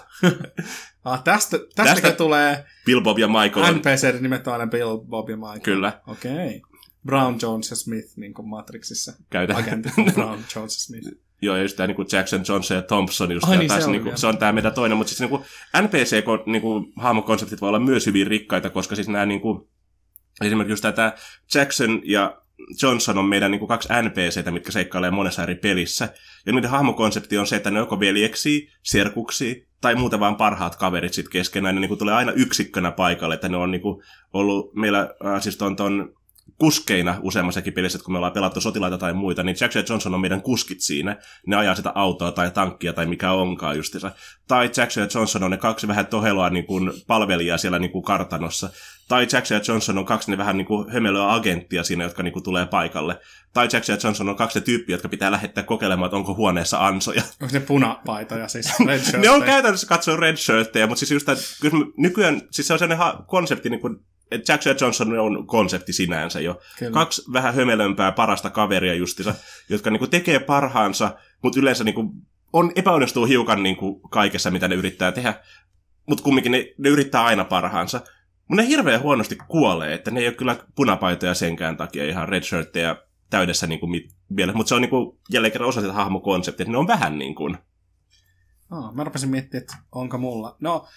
[1.05, 2.65] ah, tästä, tästä, tästä tulee...
[2.85, 3.75] Bill, Bob ja Michael.
[3.75, 5.61] NPC nimet on aina Bill, Bob ja Michael.
[5.61, 6.01] Kyllä.
[6.07, 6.33] Okei.
[6.33, 6.61] Okay.
[7.07, 9.13] Brown, Jones ja Smith, niin kuin Matrixissa.
[9.31, 9.55] Käytä.
[10.15, 11.09] Brown, Jones ja Smith.
[11.43, 13.93] Joo, ja just tämä niin Jackson, Jones ja Thompson, just Ai, niin, tässä, se, on,
[13.93, 15.41] niin kuin, se on tämä meidän toinen, mutta siis niin
[15.83, 19.69] NPC-hahmokonseptit niin voi olla myös hyvin rikkaita, koska siis nämä niin kuin,
[20.45, 21.13] esimerkiksi just tämä
[21.55, 22.43] Jackson ja
[22.83, 26.09] Johnson on meidän niin kuin kaksi NPCtä, mitkä seikkailee monessa eri pelissä.
[26.47, 31.13] Ja niiden hahmokonsepti on se, että ne joko veljeksi, serkuksi tai muuten vaan parhaat kaverit
[31.13, 31.75] sitten keskenään.
[31.75, 34.03] Ne niin kuin tulee aina yksikkönä paikalle, että ne on niin kuin
[34.33, 36.15] ollut meillä, äh, siis ton, ton
[36.59, 40.43] kuskeina useammassakin pelissä, kun me ollaan pelattu sotilaita tai muita, niin Jack Johnson on meidän
[40.43, 41.17] kuskit siinä.
[41.47, 44.13] Ne ajaa sitä autoa tai tankkia tai mikä onkaan justiinsa.
[44.49, 48.71] Tai Jack Johnson on ne kaksi vähän toheloa niin kuin palvelijaa siellä niin kuin kartanossa.
[49.09, 52.43] Tai Jack Johnson on kaksi ne vähän niin kuin hömelöä agenttia siinä, jotka niin kuin
[52.43, 53.19] tulee paikalle.
[53.53, 57.23] Tai Jack Johnson on kaksi tyyppiä, jotka pitää lähettää kokeilemaan, että onko huoneessa ansoja.
[57.43, 58.73] Onko ne punapaitoja siis
[59.23, 61.45] Ne on käytännössä katsoa red shirtteja, mutta siis just että,
[61.97, 63.97] nykyään, siis se on sellainen konsepti, niin kuin
[64.49, 66.61] Jack Johnson on konsepti sinänsä jo.
[66.79, 66.93] Kyllä.
[66.93, 69.35] Kaksi vähän hömelömpää parasta kaveria justissa,
[69.69, 72.15] jotka niinku tekee parhaansa, mutta yleensä niinku
[72.53, 75.35] on epäonnistuu hiukan niinku kaikessa, mitä ne yrittää tehdä.
[76.09, 78.01] Mutta kumminkin ne, ne yrittää aina parhaansa.
[78.49, 82.97] Mutta ne hirveän huonosti kuolee, että ne ei ole kyllä punapaitoja senkään takia ihan redshirttejä
[83.31, 83.89] täydessä niinku
[84.37, 84.53] vielä.
[84.53, 87.59] Mutta se on niinku jälleen kerran osa sitä hahmokonseptia, että ne on vähän niin kuin...
[88.71, 90.57] Oh, mä rupesin miettimään, että onko mulla.
[90.61, 90.89] No,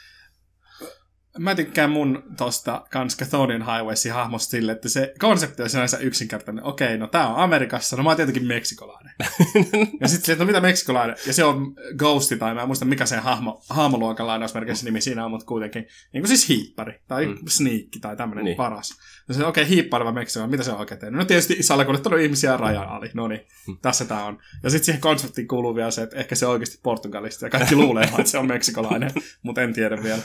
[1.37, 6.63] Mä tykkään mun tosta kans Cathodian Highwaysin hahmosta sille, että se konsepti on sinänsä yksinkertainen.
[6.63, 9.13] Okei, no tää on Amerikassa, no mä oon tietenkin meksikolainen.
[10.01, 11.15] ja sitten se, että no mitä meksikolainen?
[11.27, 15.25] Ja se on Ghosti, tai mä en muista mikä se hahmo, hahmoluokan lainausmerkeissä nimi siinä
[15.25, 15.87] on, mutta kuitenkin.
[16.13, 17.37] Niin kuin siis hiippari, tai mm.
[17.47, 18.57] sniikki, tai tämmönen niin.
[18.57, 18.89] paras.
[19.27, 21.17] Ja se okei, okay, hiippaileva meksikolainen, mitä se on oikein tehnyt?
[21.17, 23.77] No tietysti salakuljettanut ihmisiä rajan ali, no niin, mm.
[23.81, 24.39] tässä tää on.
[24.63, 27.75] Ja sitten siihen konseptiin kuuluu vielä se, että ehkä se on oikeasti Portugalista, ja kaikki
[27.75, 29.11] luulee, että se on meksikolainen,
[29.43, 30.21] mutta en tiedä vielä.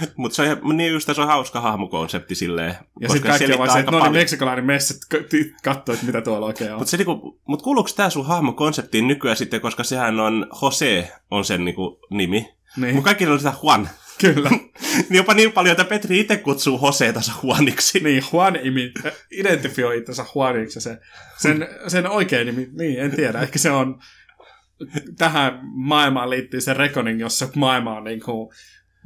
[0.16, 2.74] Mutta se on niin just se on hauska hahmokonsepti silleen.
[3.00, 4.78] Ja sitten kaikki on vaan se, että no niin meksikolainen
[5.64, 6.78] katsoo, että mitä tuolla oikein on.
[6.78, 11.64] Mutta niinku, mut kuuluuko tämä sun hahmokonseptiin nykyään sitten, koska sehän on Jose on sen
[11.64, 12.54] niinku nimi.
[12.76, 12.94] Niin.
[12.94, 13.88] Mutta kaikki on sitä Juan.
[14.20, 14.50] Kyllä.
[14.50, 18.00] niin jopa niin paljon, että Petri itse kutsuu Hoseetansa Juaniksi.
[18.00, 18.92] Niin, Juan imi,
[19.30, 20.98] identifioi itsensä Juaniksi se,
[21.38, 24.00] sen, sen oikea nimi, niin en tiedä, ehkä se on
[25.18, 28.50] tähän maailmaan liittyy se Reckoning, jossa maailma on niin kuin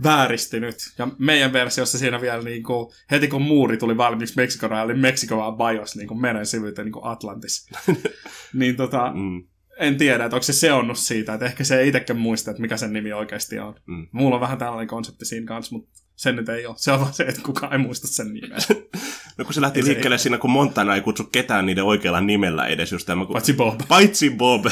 [0.02, 0.76] vääristynyt.
[0.98, 5.02] Ja meidän versiossa siinä vielä niin kuin, heti kun muuri tuli valmiiksi Meksikon rajalle, niin
[5.02, 7.68] Meksiko vaan vajos niin kuin meren syvyyteen niin kuin Atlantis.
[8.54, 9.46] niin tota, mm.
[9.78, 12.76] en tiedä, että onko se seonnut siitä, että ehkä se ei itsekään muista, että mikä
[12.76, 13.74] sen nimi oikeasti on.
[13.86, 14.06] Mm.
[14.12, 16.74] Mulla on vähän tällainen konsepti siinä kanssa, mutta sen nyt ei ole.
[16.78, 18.58] Se on vaan se, että kukaan ei muista sen nimeä.
[19.38, 22.20] no kun se lähti ei liikkeelle se siinä, kun Montana ei kutsu ketään niiden oikealla
[22.20, 23.26] nimellä edes just tämä.
[23.26, 23.32] Kun...
[23.32, 23.80] Paitsi Bob.
[23.88, 24.66] Paitsi Bob.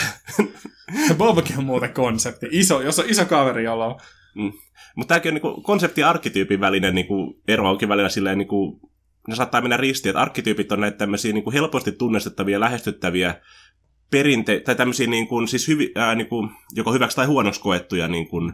[1.18, 2.46] Bobkin on muuten konsepti.
[2.50, 4.00] Iso, jos on iso kaveri, jolla on...
[4.34, 4.52] Mm.
[4.96, 8.80] Mutta tämäkin on niinku konsepti ja arkkityypin välinen niinku, ero onkin välillä silleen, niinku,
[9.28, 13.34] ne saattaa mennä ristiin, että arkkityypit on näitä tämmöisiä niinku helposti tunnistettavia, lähestyttäviä
[14.10, 18.08] perinte- tai tämmöisiä niin kuin, siis hyvi, ää, niin kuin, joko hyväksi tai huonoksi koettuja
[18.08, 18.52] niin kuin,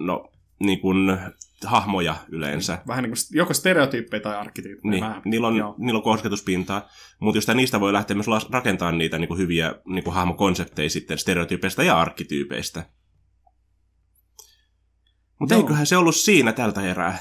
[0.00, 1.18] no, niin kuin,
[1.64, 2.78] hahmoja yleensä.
[2.86, 4.90] Vähän niin kuin joko stereotyyppejä tai arkkityyppejä.
[4.90, 5.22] Niin, vähän.
[5.24, 6.88] niillä, on, niillä on kosketuspintaa,
[7.18, 11.18] mutta just niistä voi lähteä myös rakentamaan niitä niin kuin hyviä niin kuin hahmokonsepteja sitten
[11.18, 12.82] stereotyypeistä ja arkkityypeistä.
[15.38, 17.18] Mutta eiköhän se ollut siinä tältä erää.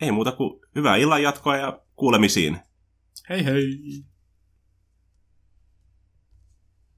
[0.00, 2.58] Ei muuta kuin hyvää illan jatkoa ja kuulemisiin.
[3.28, 3.78] Hei hei!